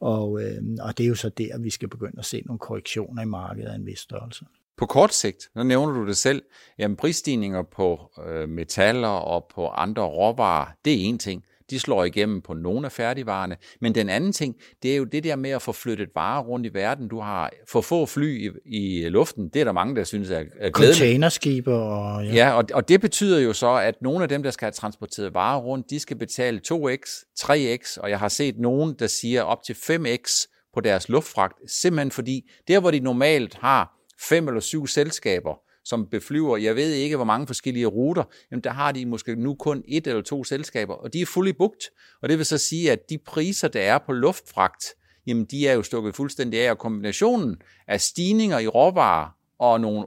Og, 0.00 0.42
øh, 0.42 0.62
og 0.80 0.98
det 0.98 1.04
er 1.04 1.08
jo 1.08 1.14
så 1.14 1.28
der, 1.28 1.58
vi 1.58 1.70
skal 1.70 1.88
begynde 1.88 2.18
at 2.18 2.24
se 2.24 2.42
nogle 2.46 2.58
korrektioner 2.58 3.22
i 3.22 3.26
markedet 3.26 3.68
af 3.68 3.74
en 3.74 3.86
vis 3.86 3.98
størrelse. 3.98 4.44
På 4.76 4.86
kort 4.86 5.14
sigt, 5.14 5.50
nu 5.54 5.62
nævner 5.62 5.94
du 5.94 6.06
det 6.06 6.16
selv, 6.16 6.42
jamen 6.78 6.96
prisstigninger 6.96 7.62
på 7.62 8.10
øh, 8.26 8.48
metaller 8.48 9.08
og 9.08 9.46
på 9.54 9.68
andre 9.68 10.02
råvarer, 10.02 10.66
det 10.84 10.92
er 10.92 10.96
en 10.96 11.18
ting 11.18 11.44
de 11.70 11.80
slår 11.80 12.04
igennem 12.04 12.40
på 12.40 12.54
nogle 12.54 12.86
af 12.86 12.92
færdigvarerne. 12.92 13.56
Men 13.80 13.94
den 13.94 14.08
anden 14.08 14.32
ting, 14.32 14.56
det 14.82 14.92
er 14.92 14.96
jo 14.96 15.04
det 15.04 15.24
der 15.24 15.36
med 15.36 15.50
at 15.50 15.62
få 15.62 15.72
flyttet 15.72 16.08
varer 16.14 16.42
rundt 16.42 16.66
i 16.66 16.74
verden. 16.74 17.08
Du 17.08 17.20
har 17.20 17.50
for 17.68 17.80
få 17.80 18.06
fly 18.06 18.50
i, 18.66 18.78
i 18.78 19.08
luften. 19.08 19.48
Det 19.48 19.60
er 19.60 19.64
der 19.64 19.72
mange, 19.72 19.96
der 19.96 20.04
synes 20.04 20.30
er, 20.30 20.42
er 20.58 20.70
glædeligt. 20.70 20.98
Containerskibe 20.98 21.74
og... 21.74 22.24
Ja, 22.24 22.34
ja 22.34 22.52
og, 22.52 22.64
og 22.72 22.88
det 22.88 23.00
betyder 23.00 23.40
jo 23.40 23.52
så, 23.52 23.74
at 23.74 23.94
nogle 24.02 24.22
af 24.22 24.28
dem, 24.28 24.42
der 24.42 24.50
skal 24.50 24.66
have 24.66 24.72
transporteret 24.72 25.34
varer 25.34 25.60
rundt, 25.60 25.90
de 25.90 26.00
skal 26.00 26.18
betale 26.18 26.60
2x, 26.72 27.24
3x, 27.40 28.00
og 28.00 28.10
jeg 28.10 28.18
har 28.18 28.28
set 28.28 28.58
nogen, 28.58 28.94
der 28.98 29.06
siger 29.06 29.42
op 29.42 29.62
til 29.62 29.72
5x 29.72 30.46
på 30.74 30.80
deres 30.80 31.08
luftfragt, 31.08 31.54
simpelthen 31.70 32.10
fordi 32.10 32.50
der, 32.68 32.80
hvor 32.80 32.90
de 32.90 33.00
normalt 33.00 33.54
har 33.54 33.92
fem 34.28 34.48
eller 34.48 34.60
syv 34.60 34.86
selskaber, 34.86 35.54
som 35.84 36.06
beflyver, 36.10 36.56
jeg 36.56 36.76
ved 36.76 36.92
ikke, 36.92 37.16
hvor 37.16 37.24
mange 37.24 37.46
forskellige 37.46 37.86
ruter, 37.86 38.24
jamen 38.50 38.64
der 38.64 38.70
har 38.70 38.92
de 38.92 39.06
måske 39.06 39.36
nu 39.36 39.54
kun 39.54 39.82
et 39.88 40.06
eller 40.06 40.22
to 40.22 40.44
selskaber, 40.44 40.94
og 40.94 41.12
de 41.12 41.20
er 41.20 41.26
fully 41.26 41.50
booked. 41.50 41.80
Og 42.22 42.28
det 42.28 42.38
vil 42.38 42.46
så 42.46 42.58
sige, 42.58 42.92
at 42.92 43.10
de 43.10 43.18
priser, 43.18 43.68
der 43.68 43.80
er 43.80 43.98
på 43.98 44.12
luftfragt, 44.12 44.84
jamen 45.26 45.44
de 45.44 45.68
er 45.68 45.72
jo 45.72 45.82
stukket 45.82 46.14
fuldstændig 46.14 46.60
af, 46.60 46.70
og 46.70 46.78
kombinationen 46.78 47.56
af 47.88 48.00
stigninger 48.00 48.58
i 48.58 48.66
råvarer 48.66 49.28
og 49.58 49.80
nogle 49.80 50.06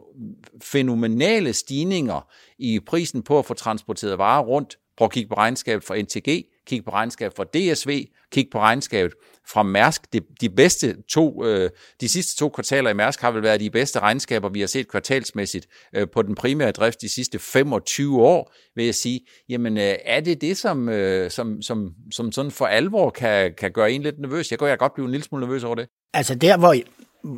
fænomenale 0.62 1.54
stigninger 1.54 2.28
i 2.58 2.80
prisen 2.80 3.24
på 3.24 3.40
at 3.40 3.46
få 3.46 3.54
transporteret 3.54 4.18
varer 4.18 4.44
rundt 4.44 4.78
Prøv 4.98 5.06
at 5.06 5.12
kigge 5.12 5.30
på 5.30 5.36
regnskabet 5.36 5.84
for 5.84 5.96
NTG, 5.96 6.46
kig 6.68 6.86
på 6.86 6.92
regnskabet 6.92 7.36
for 7.36 7.44
DSV, 7.44 8.06
kig 8.32 8.48
på 8.52 8.60
regnskabet 8.60 9.14
fra 9.48 9.64
Mærsk. 9.64 10.14
De, 10.14 10.22
de 10.42 10.50
bedste 10.50 11.02
to, 11.02 11.46
øh, 11.46 11.70
de 12.02 12.10
sidste 12.10 12.38
to 12.38 12.50
kvartaler 12.50 12.90
i 12.90 12.94
Mærsk 12.94 13.22
har 13.22 13.32
vel 13.32 13.44
været 13.44 13.60
de 13.60 13.70
bedste 13.70 14.00
regnskaber, 14.00 14.50
vi 14.50 14.60
har 14.60 14.68
set 14.68 14.88
kvartalsmæssigt 14.88 15.68
øh, 15.96 16.08
på 16.14 16.22
den 16.22 16.36
primære 16.36 16.72
drift 16.72 17.02
de 17.02 17.10
sidste 17.10 17.40
25 17.40 18.22
år, 18.22 18.54
vil 18.76 18.86
jeg 18.86 18.96
sige. 18.96 19.22
Jamen, 19.50 19.78
øh, 19.78 19.96
er 20.06 20.20
det 20.20 20.42
det, 20.42 20.58
som, 20.58 20.90
øh, 20.90 21.32
som, 21.32 21.62
som, 21.62 21.94
som 22.12 22.32
sådan 22.32 22.52
for 22.52 22.66
alvor 22.66 23.10
kan, 23.10 23.54
kan 23.58 23.72
gøre 23.72 23.92
en 23.92 24.02
lidt 24.02 24.20
nervøs? 24.20 24.52
Jeg 24.52 24.60
kan 24.60 24.68
jeg 24.68 24.78
godt 24.78 24.94
blive 24.94 25.06
en 25.06 25.12
lille 25.12 25.24
smule 25.24 25.46
nervøs 25.46 25.64
over 25.64 25.76
det. 25.76 25.88
Altså 26.14 26.36
der, 26.36 26.58
hvor, 26.58 26.76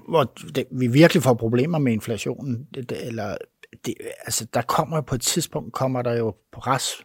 hvor 0.10 0.24
det, 0.56 0.66
vi 0.72 0.88
virkelig 0.88 1.24
får 1.24 1.34
problemer 1.34 1.78
med 1.78 1.94
inflationen, 1.94 2.68
det, 2.74 2.90
det, 2.90 3.08
eller 3.08 3.38
det, 3.86 3.94
altså 4.26 4.46
der 4.54 4.62
kommer 4.62 5.02
på 5.02 5.16
et 5.16 5.22
tidspunkt, 5.22 5.74
kommer 5.74 6.02
der 6.02 6.18
jo 6.18 6.36
pres 6.52 7.04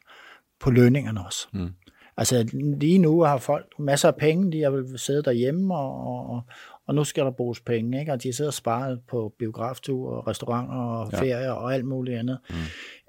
på 0.60 0.70
lønningerne 0.70 1.26
også. 1.26 1.48
Mm. 1.52 1.68
Altså 2.16 2.48
lige 2.80 2.98
nu 2.98 3.22
har 3.22 3.38
folk 3.38 3.66
masser 3.78 4.08
af 4.08 4.16
penge, 4.16 4.52
de 4.52 4.62
har 4.62 4.96
siddet 4.96 5.24
derhjemme, 5.24 5.74
og, 5.74 6.26
og, 6.30 6.42
og 6.88 6.94
nu 6.94 7.04
skal 7.04 7.24
der 7.24 7.30
bruges 7.30 7.60
penge, 7.60 8.00
ikke? 8.00 8.12
og 8.12 8.22
de 8.22 8.32
sidder 8.32 8.48
og 8.48 8.54
sparer 8.54 8.96
på 9.08 9.32
biograftur, 9.38 10.16
og 10.16 10.26
restauranter 10.26 10.74
og 10.74 11.12
ja. 11.12 11.20
ferier 11.20 11.50
og 11.50 11.74
alt 11.74 11.84
muligt 11.84 12.18
andet. 12.18 12.38
Mm. 12.50 12.56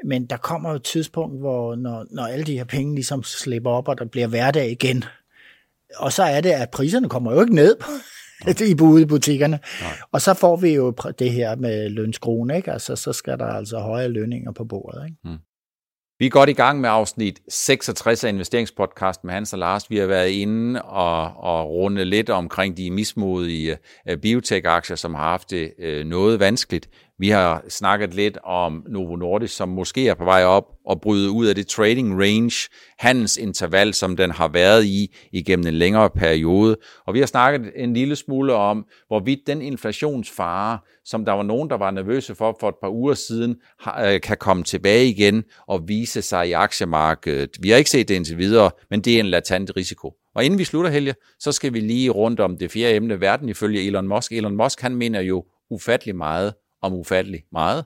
Men 0.05 0.25
der 0.25 0.37
kommer 0.37 0.69
jo 0.69 0.75
et 0.75 0.83
tidspunkt, 0.83 1.39
hvor 1.39 1.75
når, 1.75 2.05
når 2.11 2.23
alle 2.23 2.45
de 2.45 2.57
her 2.57 2.63
penge 2.63 2.95
ligesom 2.95 3.23
slipper 3.23 3.69
op, 3.69 3.87
og 3.87 3.97
der 3.97 4.05
bliver 4.05 4.27
hverdag 4.27 4.71
igen, 4.71 5.03
og 5.97 6.13
så 6.13 6.23
er 6.23 6.41
det, 6.41 6.49
at 6.49 6.69
priserne 6.69 7.09
kommer 7.09 7.33
jo 7.33 7.41
ikke 7.41 7.55
ned 7.55 7.75
i 8.71 8.81
ude 8.81 9.01
i 9.01 9.05
butikkerne. 9.05 9.59
Nej. 9.81 9.91
Og 10.11 10.21
så 10.21 10.33
får 10.33 10.55
vi 10.55 10.69
jo 10.69 10.91
det 11.19 11.31
her 11.31 11.55
med 11.55 11.89
lønskruen, 11.89 12.49
ikke? 12.49 12.71
Altså, 12.71 12.95
så 12.95 13.13
skal 13.13 13.37
der 13.37 13.45
altså 13.45 13.79
høje 13.79 14.07
lønninger 14.07 14.51
på 14.51 14.65
bordet. 14.65 15.05
Ikke? 15.05 15.17
Mm. 15.23 15.37
Vi 16.21 16.25
er 16.25 16.29
godt 16.29 16.49
i 16.49 16.53
gang 16.53 16.81
med 16.81 16.89
afsnit 16.89 17.39
66 17.49 18.23
af 18.23 18.29
investeringspodcast 18.29 19.23
med 19.23 19.33
Hans 19.33 19.53
og 19.53 19.59
Lars. 19.59 19.89
Vi 19.89 19.97
har 19.97 20.05
været 20.05 20.29
inde 20.29 20.81
og, 20.81 21.23
og 21.23 21.69
runde 21.69 22.05
lidt 22.05 22.29
omkring 22.29 22.77
de 22.77 22.91
mismodige 22.91 23.77
øh, 24.09 24.17
biotech-aktier, 24.17 24.95
som 24.95 25.13
har 25.13 25.23
haft 25.23 25.49
det 25.51 25.73
øh, 25.79 26.05
noget 26.05 26.39
vanskeligt. 26.39 26.89
Vi 27.21 27.29
har 27.29 27.63
snakket 27.69 28.13
lidt 28.13 28.37
om 28.43 28.85
Novo 28.89 29.15
Nordisk, 29.15 29.55
som 29.55 29.69
måske 29.69 30.07
er 30.07 30.13
på 30.13 30.23
vej 30.23 30.43
op 30.43 30.63
og 30.85 31.01
bryde 31.01 31.31
ud 31.31 31.45
af 31.45 31.55
det 31.55 31.67
trading 31.67 32.21
range, 32.21 32.69
handelsinterval, 32.99 33.93
som 33.93 34.17
den 34.17 34.31
har 34.31 34.47
været 34.47 34.85
i 34.85 35.15
igennem 35.31 35.67
en 35.67 35.73
længere 35.73 36.09
periode. 36.09 36.77
Og 37.07 37.13
vi 37.13 37.19
har 37.19 37.25
snakket 37.25 37.71
en 37.75 37.93
lille 37.93 38.15
smule 38.15 38.53
om, 38.53 38.85
hvorvidt 39.07 39.39
den 39.47 39.61
inflationsfare, 39.61 40.79
som 41.05 41.25
der 41.25 41.31
var 41.31 41.43
nogen, 41.43 41.69
der 41.69 41.77
var 41.77 41.91
nervøse 41.91 42.35
for 42.35 42.57
for 42.59 42.69
et 42.69 42.75
par 42.81 42.89
uger 42.89 43.13
siden, 43.13 43.55
øh, 44.05 44.21
kan 44.21 44.37
komme 44.37 44.63
tilbage 44.63 45.07
igen 45.07 45.43
og 45.67 45.81
vise 45.87 46.21
sig 46.21 46.49
i 46.49 46.51
aktiemarkedet. 46.51 47.49
Vi 47.59 47.69
har 47.69 47.77
ikke 47.77 47.89
set 47.89 48.07
det 48.07 48.15
indtil 48.15 48.37
videre, 48.37 48.71
men 48.89 49.01
det 49.01 49.15
er 49.15 49.19
en 49.19 49.25
latent 49.25 49.71
risiko. 49.75 50.13
Og 50.35 50.45
inden 50.45 50.59
vi 50.59 50.63
slutter, 50.63 50.91
Helge, 50.91 51.15
så 51.39 51.51
skal 51.51 51.73
vi 51.73 51.79
lige 51.79 52.09
rundt 52.09 52.39
om 52.39 52.57
det 52.57 52.71
fjerde 52.71 52.95
emne, 52.95 53.21
verden 53.21 53.49
ifølge 53.49 53.87
Elon 53.87 54.07
Musk. 54.07 54.31
Elon 54.31 54.57
Musk, 54.57 54.81
han 54.81 54.95
mener 54.95 55.21
jo 55.21 55.45
ufattelig 55.71 56.15
meget 56.15 56.53
om 56.81 56.93
ufattelig 56.93 57.43
meget. 57.51 57.85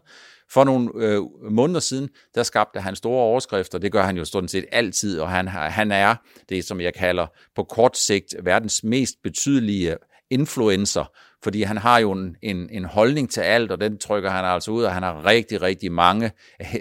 For 0.51 0.63
nogle 0.63 0.89
øh, 0.95 1.21
måneder 1.51 1.79
siden, 1.79 2.09
der 2.35 2.43
skabte 2.43 2.79
han 2.79 2.95
store 2.95 3.23
overskrifter. 3.23 3.77
Det 3.77 3.91
gør 3.91 4.03
han 4.03 4.17
jo 4.17 4.25
stort 4.25 4.51
set 4.51 4.65
altid, 4.71 5.19
og 5.19 5.29
han, 5.29 5.47
han 5.47 5.91
er 5.91 6.15
det, 6.49 6.65
som 6.65 6.81
jeg 6.81 6.93
kalder 6.93 7.27
på 7.55 7.63
kort 7.63 7.97
sigt 7.97 8.35
verdens 8.43 8.83
mest 8.83 9.15
betydelige 9.23 9.97
influencer, 10.29 11.11
fordi 11.43 11.61
han 11.61 11.77
har 11.77 11.99
jo 11.99 12.11
en, 12.11 12.35
en, 12.41 12.69
en 12.71 12.85
holdning 12.85 13.29
til 13.29 13.41
alt, 13.41 13.71
og 13.71 13.81
den 13.81 13.97
trykker 13.97 14.29
han 14.29 14.45
altså 14.45 14.71
ud, 14.71 14.83
og 14.83 14.93
han 14.93 15.03
har 15.03 15.25
rigtig, 15.25 15.61
rigtig 15.61 15.91
mange 15.91 16.31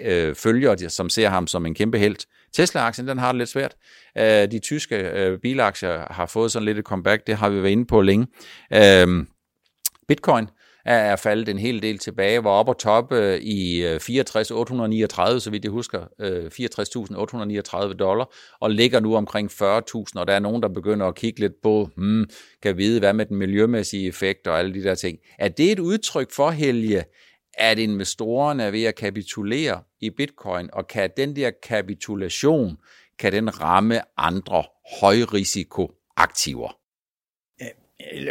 øh, 0.01 0.35
følgere, 0.35 0.89
som 0.89 1.09
ser 1.09 1.29
ham 1.29 1.47
som 1.47 1.65
en 1.65 1.75
kæmpe 1.75 1.97
held. 1.97 2.17
Tesla-aktien, 2.53 3.07
den 3.07 3.17
har 3.17 3.31
det 3.31 3.37
lidt 3.37 3.49
svært. 3.49 3.75
Øh, 4.17 4.51
de 4.51 4.59
tyske 4.59 4.95
øh, 4.95 5.39
bilaktier 5.39 6.13
har 6.13 6.25
fået 6.25 6.51
sådan 6.51 6.65
lidt 6.65 6.77
et 6.77 6.85
comeback, 6.85 7.27
det 7.27 7.35
har 7.35 7.49
vi 7.49 7.61
været 7.61 7.71
inde 7.71 7.85
på 7.85 8.01
længe. 8.01 8.27
Øh, 8.73 9.25
Bitcoin, 10.07 10.47
er 10.85 11.15
faldet 11.15 11.49
en 11.49 11.59
hel 11.59 11.81
del 11.81 11.97
tilbage, 11.97 12.43
var 12.43 12.49
op 12.49 12.69
og 12.69 12.77
toppe 12.77 13.17
øh, 13.17 13.39
i 13.39 13.83
øh, 13.83 13.95
64.839, 13.95 15.39
så 15.39 15.49
vidt 15.51 15.63
jeg 15.63 15.71
husker, 15.71 16.07
øh, 16.19 16.45
64.839 16.45 17.93
dollar, 17.93 18.33
og 18.59 18.71
ligger 18.71 18.99
nu 18.99 19.15
omkring 19.15 19.51
40.000, 19.51 19.61
og 20.15 20.27
der 20.27 20.33
er 20.33 20.39
nogen, 20.39 20.61
der 20.61 20.69
begynder 20.69 21.07
at 21.07 21.15
kigge 21.15 21.39
lidt 21.39 21.61
på, 21.63 21.89
hmm, 21.95 22.29
kan 22.63 22.77
vide, 22.77 22.99
hvad 22.99 23.13
med 23.13 23.25
den 23.25 23.37
miljømæssige 23.37 24.07
effekt 24.07 24.47
og 24.47 24.59
alle 24.59 24.73
de 24.73 24.83
der 24.83 24.95
ting. 24.95 25.19
Er 25.39 25.47
det 25.47 25.71
et 25.71 25.79
udtryk 25.79 26.31
for, 26.31 26.49
Helge, 26.49 27.03
at 27.57 27.79
investorerne 27.79 28.63
er 28.63 28.71
ved 28.71 28.83
at 28.83 28.95
kapitulere 28.95 29.81
i 30.01 30.09
bitcoin, 30.09 30.69
og 30.73 30.87
kan 30.87 31.09
den 31.17 31.35
der 31.35 31.51
kapitulation, 31.63 32.77
kan 33.19 33.31
den 33.31 33.61
ramme 33.61 34.01
andre 34.17 34.63
højrisikoaktiver? 35.01 36.84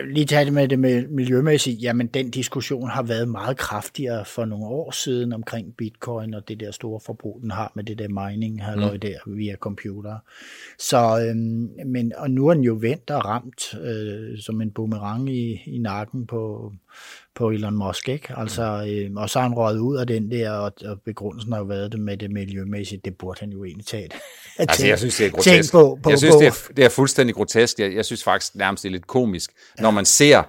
Lige 0.04 0.26
tage 0.26 0.44
det 0.44 0.52
med 0.52 0.68
det 0.68 0.78
med 0.78 1.08
miljømæssigt, 1.08 1.82
jamen 1.82 2.06
den 2.06 2.30
diskussion 2.30 2.88
har 2.88 3.02
været 3.02 3.28
meget 3.28 3.56
kraftigere 3.56 4.24
for 4.24 4.44
nogle 4.44 4.66
år 4.66 4.90
siden 4.90 5.32
omkring 5.32 5.76
bitcoin 5.76 6.34
og 6.34 6.48
det 6.48 6.60
der 6.60 6.70
store 6.70 7.00
forbrug, 7.00 7.40
den 7.42 7.50
har 7.50 7.72
med 7.74 7.84
det 7.84 7.98
der 7.98 8.28
mining 8.30 8.64
halløj 8.64 8.94
mm. 8.94 9.00
der 9.00 9.18
via 9.26 9.56
computer. 9.56 10.18
Så, 10.78 11.26
øhm, 11.28 11.70
men, 11.86 12.12
og 12.16 12.30
nu 12.30 12.48
er 12.48 12.54
den 12.54 12.64
jo 12.64 12.78
vendt 12.80 13.10
og 13.10 13.24
ramt 13.24 13.74
øh, 13.80 14.38
som 14.38 14.60
en 14.60 14.70
boomerang 14.70 15.30
i, 15.30 15.62
i 15.66 15.78
nakken 15.78 16.26
på, 16.26 16.72
på 17.34 17.50
Elon 17.50 17.76
Musk, 17.76 18.08
ikke? 18.08 18.28
Altså, 18.36 18.62
øh, 18.62 19.10
og 19.16 19.30
så 19.30 19.38
har 19.38 19.48
han 19.48 19.56
røget 19.56 19.78
ud 19.78 19.96
af 19.96 20.06
den 20.06 20.30
der, 20.30 20.50
og, 20.50 20.72
og 20.84 21.00
begrundelsen 21.04 21.52
har 21.52 21.58
jo 21.58 21.64
været 21.64 21.92
det 21.92 22.00
med 22.00 22.16
det 22.16 22.30
miljømæssige, 22.30 23.00
det 23.04 23.18
burde 23.18 23.40
han 23.40 23.50
jo 23.50 23.64
egentlig 23.64 23.86
tage 23.86 24.08
altså, 24.58 24.86
jeg 24.86 24.98
synes, 24.98 25.16
det 25.16 25.26
er 25.26 25.30
grotesk. 25.30 25.72
På, 25.72 25.98
på, 26.02 26.10
jeg 26.10 26.18
synes, 26.18 26.34
det 26.34 26.46
er, 26.46 26.72
det 26.76 26.84
er 26.84 26.88
fuldstændig 26.88 27.34
grotesk. 27.34 27.78
Jeg, 27.78 27.94
jeg 27.94 28.04
synes 28.04 28.24
faktisk 28.24 28.54
nærmest, 28.54 28.82
det 28.82 28.88
er 28.88 28.92
lidt 28.92 29.06
komisk, 29.06 29.50
ja. 29.78 29.82
når 29.82 29.90
man 29.90 30.04
ser, 30.04 30.42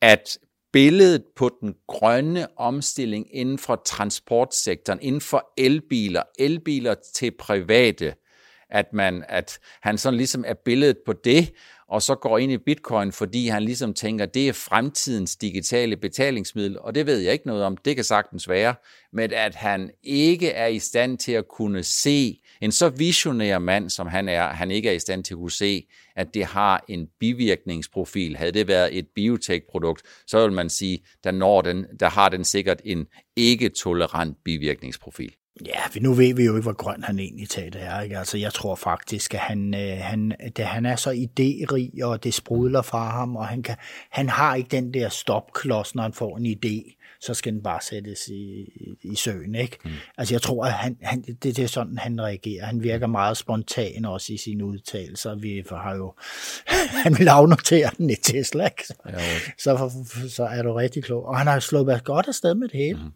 at 0.00 0.38
billedet 0.72 1.22
på 1.36 1.50
den 1.60 1.74
grønne 1.88 2.46
omstilling 2.56 3.26
inden 3.36 3.58
for 3.58 3.82
transportsektoren, 3.86 4.98
inden 5.02 5.20
for 5.20 5.52
elbiler, 5.58 6.22
elbiler 6.38 6.94
til 7.14 7.32
private, 7.38 8.14
at, 8.70 8.86
man, 8.92 9.24
at 9.28 9.58
han 9.82 9.98
sådan 9.98 10.16
ligesom 10.16 10.44
er 10.46 10.54
billedet 10.64 10.96
på 11.06 11.12
det, 11.12 11.52
og 11.90 12.02
så 12.02 12.14
går 12.14 12.38
ind 12.38 12.52
i 12.52 12.58
bitcoin, 12.58 13.12
fordi 13.12 13.48
han 13.48 13.62
ligesom 13.62 13.94
tænker, 13.94 14.26
det 14.26 14.48
er 14.48 14.52
fremtidens 14.52 15.36
digitale 15.36 15.96
betalingsmiddel, 15.96 16.78
og 16.80 16.94
det 16.94 17.06
ved 17.06 17.18
jeg 17.18 17.32
ikke 17.32 17.46
noget 17.46 17.62
om, 17.64 17.76
det 17.76 17.96
kan 17.96 18.04
sagtens 18.04 18.48
være, 18.48 18.74
men 19.12 19.32
at 19.32 19.54
han 19.54 19.90
ikke 20.02 20.50
er 20.50 20.66
i 20.66 20.78
stand 20.78 21.18
til 21.18 21.32
at 21.32 21.48
kunne 21.48 21.82
se, 21.82 22.40
en 22.60 22.72
så 22.72 22.88
visionær 22.88 23.58
mand 23.58 23.90
som 23.90 24.06
han 24.06 24.28
er, 24.28 24.46
han 24.46 24.70
ikke 24.70 24.88
er 24.88 24.92
i 24.92 24.98
stand 24.98 25.24
til 25.24 25.34
at 25.34 25.38
kunne 25.38 25.50
se, 25.50 25.86
at 26.16 26.34
det 26.34 26.44
har 26.44 26.84
en 26.88 27.08
bivirkningsprofil. 27.20 28.36
Havde 28.36 28.52
det 28.52 28.68
været 28.68 28.98
et 28.98 29.06
biotech-produkt, 29.14 30.02
så 30.26 30.42
vil 30.42 30.52
man 30.52 30.70
sige, 30.70 31.04
der, 31.24 31.30
når 31.30 31.62
den, 31.62 31.86
der 32.00 32.08
har 32.08 32.28
den 32.28 32.44
sikkert 32.44 32.80
en 32.84 33.06
ikke-tolerant 33.36 34.36
bivirkningsprofil. 34.44 35.34
Ja, 35.66 36.00
nu 36.00 36.14
ved 36.14 36.34
vi 36.34 36.44
jo 36.44 36.56
ikke, 36.56 36.62
hvor 36.62 36.72
grøn 36.72 37.02
han 37.02 37.18
egentlig 37.18 37.48
tager 37.48 37.70
det 37.70 37.82
er. 37.82 38.00
Ikke? 38.00 38.18
Altså, 38.18 38.38
jeg 38.38 38.52
tror 38.52 38.74
faktisk, 38.74 39.34
at 39.34 39.40
han, 39.40 39.74
øh, 39.74 39.98
han, 39.98 40.32
det, 40.56 40.64
han 40.64 40.86
er 40.86 40.96
så 40.96 41.10
idérig, 41.10 42.04
og 42.04 42.24
det 42.24 42.34
sprudler 42.34 42.82
fra 42.82 43.10
ham, 43.10 43.36
og 43.36 43.46
han, 43.46 43.62
kan, 43.62 43.76
han 44.10 44.28
har 44.28 44.54
ikke 44.54 44.68
den 44.68 44.94
der 44.94 45.08
stopklods, 45.08 45.94
når 45.94 46.02
han 46.02 46.12
får 46.12 46.36
en 46.36 46.46
idé 46.46 46.96
så 47.20 47.34
skal 47.34 47.52
den 47.52 47.62
bare 47.62 47.80
sættes 47.82 48.28
i, 48.28 48.66
i 49.02 49.14
søen. 49.14 49.54
Ikke? 49.54 49.78
Mm. 49.84 49.90
Altså 50.18 50.34
jeg 50.34 50.42
tror, 50.42 50.64
at 50.64 50.72
han, 50.72 50.96
han, 51.02 51.22
det, 51.22 51.42
det 51.42 51.58
er 51.58 51.66
sådan, 51.66 51.98
han 51.98 52.20
reagerer. 52.20 52.66
Han 52.66 52.82
virker 52.82 53.06
meget 53.06 53.36
spontan 53.36 54.04
også 54.04 54.32
i 54.32 54.36
sine 54.36 54.64
udtalelser. 54.64 55.34
Vi 55.34 55.64
har 55.70 55.94
jo, 55.94 56.14
han 57.04 57.18
vil 57.18 57.28
afnotere 57.28 57.90
den 57.98 58.10
i 58.10 58.14
Tesla. 58.14 58.64
Ikke? 58.64 58.84
Ja, 59.08 59.18
så, 59.58 59.90
så 60.28 60.44
er 60.44 60.62
du 60.62 60.72
rigtig 60.72 61.04
klog. 61.04 61.24
Og 61.24 61.38
han 61.38 61.46
har 61.46 61.60
slået 61.60 62.04
godt 62.04 62.28
afsted 62.28 62.54
med 62.54 62.68
det 62.68 62.80
hele. 62.80 62.98
Mm. 62.98 63.10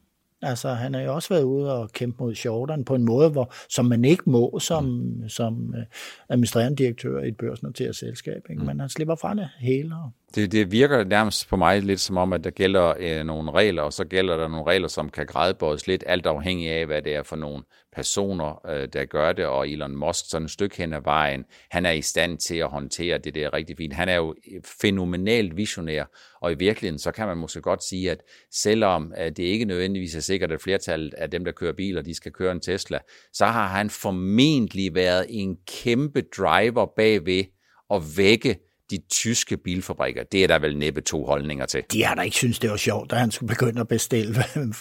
Altså, 0.44 0.68
han 0.68 0.94
har 0.94 1.00
jo 1.00 1.14
også 1.14 1.28
været 1.28 1.42
ude 1.42 1.74
og 1.74 1.90
kæmpe 1.92 2.16
mod 2.22 2.32
Jordan 2.32 2.84
på 2.84 2.94
en 2.94 3.04
måde, 3.04 3.30
hvor, 3.30 3.52
som 3.68 3.84
man 3.84 4.04
ikke 4.04 4.30
må 4.30 4.58
som, 4.58 4.84
mm. 4.84 5.28
som 5.28 5.74
uh, 5.76 5.82
administrerende 6.28 6.76
direktør 6.76 7.22
i 7.22 7.28
et 7.28 7.36
børsnoteret 7.36 7.96
selskab. 7.96 8.42
Ikke? 8.50 8.60
Mm. 8.60 8.66
Men 8.66 8.80
han 8.80 8.88
slipper 8.88 9.14
fra 9.14 9.34
det 9.34 9.48
hele. 9.58 9.94
Det, 10.34 10.52
det 10.52 10.72
virker 10.72 11.04
nærmest 11.04 11.48
på 11.48 11.56
mig 11.56 11.82
lidt 11.82 12.00
som 12.00 12.16
om, 12.16 12.32
at 12.32 12.44
der 12.44 12.50
gælder 12.50 12.94
øh, 12.98 13.24
nogle 13.24 13.52
regler, 13.52 13.82
og 13.82 13.92
så 13.92 14.04
gælder 14.04 14.36
der 14.36 14.48
nogle 14.48 14.66
regler, 14.66 14.88
som 14.88 15.10
kan 15.10 15.26
grædebøjes 15.26 15.86
lidt, 15.86 16.04
alt 16.06 16.26
afhængig 16.26 16.70
af, 16.70 16.86
hvad 16.86 17.02
det 17.02 17.14
er 17.14 17.22
for 17.22 17.36
nogle 17.36 17.62
personer, 17.92 18.66
øh, 18.70 18.88
der 18.92 19.04
gør 19.04 19.32
det, 19.32 19.46
og 19.46 19.68
Elon 19.68 19.96
Musk 19.96 20.24
sådan 20.30 20.44
et 20.44 20.50
stykke 20.50 20.76
hen 20.76 20.92
ad 20.92 21.00
vejen, 21.04 21.44
han 21.70 21.86
er 21.86 21.90
i 21.90 22.02
stand 22.02 22.38
til 22.38 22.56
at 22.56 22.68
håndtere 22.68 23.18
det 23.18 23.34
der 23.34 23.54
rigtig 23.54 23.76
fint. 23.76 23.94
Han 23.94 24.08
er 24.08 24.14
jo 24.14 24.34
fænomenalt 24.80 25.56
visionær, 25.56 26.04
og 26.40 26.52
i 26.52 26.54
virkeligheden, 26.58 26.98
så 26.98 27.12
kan 27.12 27.26
man 27.26 27.36
måske 27.36 27.60
godt 27.60 27.84
sige, 27.84 28.10
at 28.10 28.22
selvom 28.52 29.12
at 29.16 29.26
øh, 29.26 29.36
det 29.36 29.42
ikke 29.42 29.64
nødvendigvis 29.64 30.14
er 30.14 30.20
sikkert, 30.20 30.52
at 30.52 30.60
flertallet 30.60 31.14
af 31.14 31.30
dem, 31.30 31.44
der 31.44 31.52
kører 31.52 31.72
biler, 31.72 32.02
de 32.02 32.14
skal 32.14 32.32
køre 32.32 32.52
en 32.52 32.60
Tesla, 32.60 32.98
så 33.32 33.46
har 33.46 33.68
han 33.68 33.90
formentlig 33.90 34.94
været 34.94 35.26
en 35.28 35.56
kæmpe 35.66 36.22
driver 36.36 36.86
bagved 36.96 37.44
at 37.90 38.02
vække 38.16 38.56
de 38.96 39.02
tyske 39.10 39.56
bilfabrikker, 39.56 40.22
det 40.22 40.44
er 40.44 40.46
der 40.46 40.58
vel 40.58 40.78
næppe 40.78 41.00
to 41.00 41.24
holdninger 41.24 41.66
til. 41.66 41.82
De 41.92 42.04
har 42.04 42.14
da 42.14 42.22
ikke 42.22 42.36
synes 42.36 42.58
det 42.58 42.70
var 42.70 42.76
sjovt, 42.76 43.12
at 43.12 43.18
han 43.18 43.30
skulle 43.30 43.48
begynde 43.48 43.80
at 43.80 43.88
bestille 43.88 44.34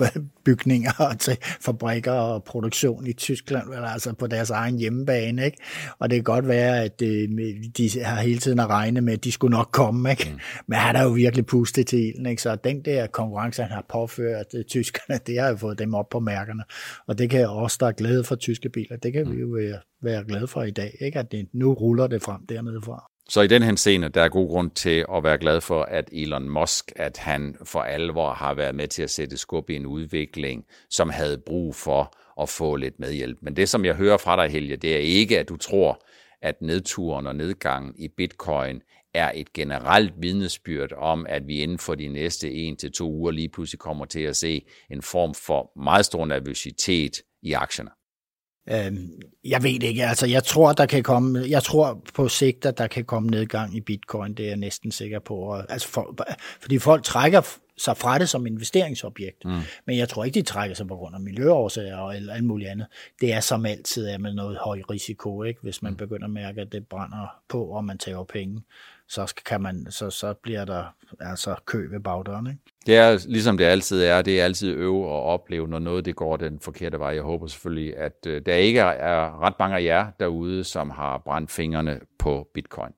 bygninger 0.45 1.15
til 1.19 1.37
fabrikker 1.61 2.11
og 2.11 2.43
produktion 2.43 3.07
i 3.07 3.13
Tyskland, 3.13 3.73
altså 3.73 4.13
på 4.13 4.27
deres 4.27 4.49
egen 4.49 4.79
hjemmebane. 4.79 5.45
Ikke? 5.45 5.57
Og 5.99 6.09
det 6.09 6.15
kan 6.15 6.23
godt 6.23 6.47
være, 6.47 6.83
at 6.83 7.01
øh, 7.01 7.29
de 7.77 7.89
har 8.03 8.21
hele 8.21 8.39
tiden 8.39 8.59
at 8.59 8.67
regne 8.67 9.01
med, 9.01 9.13
at 9.13 9.23
de 9.23 9.31
skulle 9.31 9.57
nok 9.57 9.69
komme. 9.71 10.09
Ikke? 10.11 10.29
Mm. 10.31 10.39
Men 10.67 10.79
han 10.79 10.95
er 10.95 11.03
jo 11.03 11.09
virkelig 11.09 11.45
pustet 11.45 11.87
til 11.87 11.99
ilden. 11.99 12.25
Ikke? 12.25 12.41
Så 12.41 12.55
den 12.55 12.85
der 12.85 13.07
konkurrence, 13.07 13.61
han 13.61 13.71
har 13.71 13.85
påført 13.89 14.45
øh, 14.55 14.63
tyskerne, 14.63 15.19
det 15.27 15.39
har 15.39 15.49
jo 15.49 15.57
fået 15.57 15.79
dem 15.79 15.93
op 15.93 16.09
på 16.09 16.19
mærkerne. 16.19 16.63
Og 17.07 17.17
det 17.17 17.29
kan 17.29 17.49
også, 17.49 17.77
der 17.79 17.87
er 17.87 17.91
glæde 17.91 18.23
for 18.23 18.35
tyske 18.35 18.69
biler, 18.69 18.97
det 18.97 19.13
kan 19.13 19.25
mm. 19.25 19.35
vi 19.35 19.41
jo 19.41 19.47
være, 19.47 19.79
være 20.01 20.23
glade 20.23 20.47
for 20.47 20.63
i 20.63 20.71
dag, 20.71 20.97
ikke? 21.01 21.19
at 21.19 21.31
det, 21.31 21.47
nu 21.53 21.73
ruller 21.73 22.07
det 22.07 22.21
frem 22.21 22.45
dernede 22.49 22.81
fra. 22.81 23.12
Så 23.29 23.41
i 23.41 23.47
den 23.47 23.63
her 23.63 23.75
scene, 23.75 24.09
der 24.09 24.21
er 24.21 24.29
god 24.29 24.47
grund 24.47 24.71
til 24.71 25.05
at 25.15 25.23
være 25.23 25.37
glad 25.37 25.61
for, 25.61 25.83
at 25.83 26.09
Elon 26.11 26.49
Musk, 26.49 26.91
at 26.95 27.17
han 27.17 27.57
for 27.63 27.81
alvor 27.81 28.33
har 28.33 28.53
været 28.53 28.75
med 28.75 28.87
til 28.87 29.03
at 29.03 29.09
sætte 29.09 29.37
skub 29.37 29.69
i 29.69 29.75
en 29.75 29.85
udvikling, 29.85 30.65
som 30.89 31.09
havde 31.09 31.37
brug 31.37 31.75
for 31.75 32.17
at 32.41 32.49
få 32.49 32.75
lidt 32.75 32.99
medhjælp. 32.99 33.37
Men 33.41 33.55
det, 33.55 33.69
som 33.69 33.85
jeg 33.85 33.95
hører 33.95 34.17
fra 34.17 34.43
dig, 34.43 34.51
Helge, 34.51 34.77
det 34.77 34.93
er 34.93 34.99
ikke, 34.99 35.39
at 35.39 35.49
du 35.49 35.57
tror, 35.57 36.05
at 36.41 36.61
nedturen 36.61 37.27
og 37.27 37.35
nedgangen 37.35 37.95
i 37.97 38.07
bitcoin 38.07 38.81
er 39.13 39.31
et 39.35 39.53
generelt 39.53 40.13
vidnesbyrd 40.17 40.91
om, 40.97 41.25
at 41.29 41.47
vi 41.47 41.59
inden 41.59 41.77
for 41.77 41.95
de 41.95 42.07
næste 42.07 42.51
en 42.51 42.77
til 42.77 42.91
to 42.91 43.11
uger 43.11 43.31
lige 43.31 43.49
pludselig 43.49 43.79
kommer 43.79 44.05
til 44.05 44.21
at 44.21 44.35
se 44.35 44.65
en 44.91 45.01
form 45.01 45.33
for 45.33 45.71
meget 45.83 46.05
stor 46.05 46.25
nervøsitet 46.25 47.21
i 47.41 47.53
aktierne. 47.53 47.89
Øhm, 48.69 49.21
jeg 49.45 49.63
ved 49.63 49.83
ikke, 49.83 50.05
altså 50.05 50.27
jeg 50.27 50.43
tror, 50.43 50.73
der 50.73 50.85
kan 50.85 51.03
komme, 51.03 51.43
jeg 51.47 51.63
tror 51.63 52.01
på 52.13 52.27
sigt, 52.27 52.65
at 52.65 52.77
der 52.77 52.87
kan 52.87 53.05
komme 53.05 53.29
nedgang 53.29 53.75
i 53.75 53.81
bitcoin, 53.81 54.33
det 54.33 54.45
er 54.45 54.49
jeg 54.49 54.57
næsten 54.57 54.91
sikker 54.91 55.19
på. 55.19 55.55
Altså 55.69 55.87
for, 55.87 56.15
fordi 56.61 56.79
folk 56.79 57.03
trækker 57.03 57.41
sig 57.77 57.97
fra 57.97 58.19
det 58.19 58.29
som 58.29 58.47
investeringsobjekt, 58.47 59.45
mm. 59.45 59.59
men 59.85 59.97
jeg 59.97 60.09
tror 60.09 60.23
ikke, 60.23 60.39
de 60.39 60.45
trækker 60.45 60.75
sig 60.75 60.87
på 60.87 60.95
grund 60.95 61.15
af 61.15 61.21
miljøårsager 61.21 62.11
eller 62.11 62.33
alt 62.33 62.43
muligt 62.43 62.69
andet. 62.69 62.87
Det 63.21 63.33
er 63.33 63.39
som 63.39 63.65
altid 63.65 64.07
er 64.07 64.17
med 64.17 64.33
noget 64.33 64.57
høj 64.57 64.81
risiko, 64.89 65.43
ikke? 65.43 65.59
hvis 65.61 65.81
man 65.81 65.91
mm. 65.91 65.97
begynder 65.97 66.25
at 66.25 66.31
mærke, 66.31 66.61
at 66.61 66.71
det 66.71 66.87
brænder 66.87 67.35
på, 67.49 67.65
og 67.65 67.85
man 67.85 67.97
tager 67.97 68.23
penge 68.23 68.61
så, 69.13 69.33
kan 69.45 69.61
man, 69.61 69.87
så, 69.89 70.09
så 70.09 70.33
bliver 70.33 70.65
der 70.65 70.83
altså 71.19 71.55
kø 71.65 71.87
ved 71.91 71.99
bagdøren. 71.99 72.47
Ikke? 72.47 72.59
Det 72.85 72.97
er 72.97 73.25
ligesom 73.27 73.57
det 73.57 73.65
altid 73.65 74.03
er. 74.03 74.21
Det 74.21 74.39
er 74.41 74.45
altid 74.45 74.73
øve 74.73 75.07
og 75.07 75.23
opleve, 75.23 75.67
når 75.67 75.79
noget 75.79 76.05
det 76.05 76.15
går 76.15 76.37
den 76.37 76.59
forkerte 76.59 76.99
vej. 76.99 77.09
Jeg 77.09 77.23
håber 77.23 77.47
selvfølgelig, 77.47 77.97
at 77.97 78.25
øh, 78.27 78.41
der 78.45 78.55
ikke 78.55 78.79
er 78.79 79.41
ret 79.41 79.53
mange 79.59 79.75
af 79.75 79.83
jer 79.83 80.07
derude, 80.19 80.63
som 80.63 80.89
har 80.89 81.17
brændt 81.17 81.51
fingrene 81.51 81.99
på 82.19 82.47
bitcoin. 82.53 82.91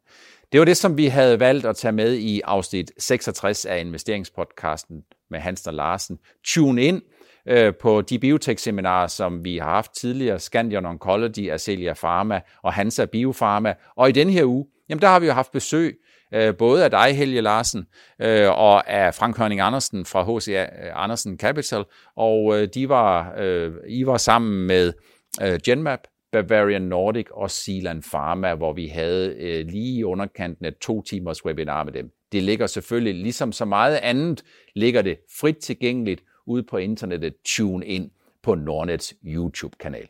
Det 0.51 0.59
var 0.59 0.65
det, 0.65 0.77
som 0.77 0.97
vi 0.97 1.05
havde 1.05 1.39
valgt 1.39 1.65
at 1.65 1.75
tage 1.75 1.91
med 1.91 2.13
i 2.13 2.41
afsnit 2.41 2.91
66 2.97 3.65
af 3.65 3.79
investeringspodcasten 3.79 5.03
med 5.29 5.39
Hans 5.39 5.67
og 5.67 5.73
Larsen. 5.73 6.19
Tune 6.45 6.83
ind 6.83 7.01
øh, 7.47 7.73
på 7.81 8.01
de 8.01 8.19
biotech-seminarer, 8.19 9.07
som 9.07 9.45
vi 9.45 9.57
har 9.57 9.69
haft 9.69 9.95
tidligere, 9.95 10.39
Scandion 10.39 10.85
Oncology, 10.85 11.51
Acelia 11.51 11.93
Pharma 11.93 12.41
og 12.63 12.73
Hansa 12.73 13.05
Biofarma. 13.05 13.73
Og 13.95 14.09
i 14.09 14.11
den 14.11 14.29
her 14.29 14.45
uge, 14.45 14.65
jamen 14.89 15.01
der 15.01 15.07
har 15.07 15.19
vi 15.19 15.25
jo 15.25 15.33
haft 15.33 15.51
besøg 15.51 15.99
øh, 16.33 16.57
både 16.57 16.83
af 16.83 16.91
dig, 16.91 17.17
Helge 17.17 17.41
Larsen, 17.41 17.85
øh, 18.21 18.49
og 18.49 18.89
af 18.89 19.15
Frank 19.15 19.37
Hørning 19.37 19.61
Andersen 19.61 20.05
fra 20.05 20.23
H.C. 20.23 20.47
Øh, 20.47 20.67
Andersen 20.93 21.37
Capital, 21.37 21.83
og 22.15 22.61
øh, 22.61 22.67
de 22.73 22.89
var, 22.89 23.33
øh, 23.37 23.73
I 23.87 24.05
var 24.05 24.17
sammen 24.17 24.67
med 24.67 24.93
øh, 25.41 25.59
Genmap, 25.65 25.99
Bavarian 26.31 26.81
Nordic 26.81 27.25
og 27.31 27.51
Sealand 27.51 28.03
Pharma, 28.03 28.55
hvor 28.55 28.73
vi 28.73 28.87
havde 28.87 29.35
øh, 29.39 29.65
lige 29.67 29.99
i 29.99 30.03
underkanten 30.03 30.65
af 30.65 30.73
to 30.81 31.01
timers 31.01 31.45
webinar 31.45 31.83
med 31.83 31.93
dem. 31.93 32.11
Det 32.31 32.43
ligger 32.43 32.67
selvfølgelig, 32.67 33.15
ligesom 33.15 33.51
så 33.51 33.65
meget 33.65 33.95
andet, 33.95 34.43
ligger 34.75 35.01
det 35.01 35.17
frit 35.39 35.57
tilgængeligt 35.57 36.23
ude 36.45 36.63
på 36.63 36.77
internettet. 36.77 37.33
Tune 37.45 37.85
ind 37.85 38.11
på 38.43 38.55
Nordnets 38.55 39.13
YouTube-kanal. 39.25 40.07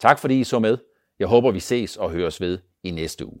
Tak 0.00 0.18
fordi 0.18 0.40
I 0.40 0.44
så 0.44 0.58
med. 0.58 0.78
Jeg 1.18 1.28
håber, 1.28 1.50
vi 1.50 1.60
ses 1.60 1.96
og 1.96 2.10
høres 2.10 2.40
ved 2.40 2.58
i 2.82 2.90
næste 2.90 3.26
uge. 3.26 3.40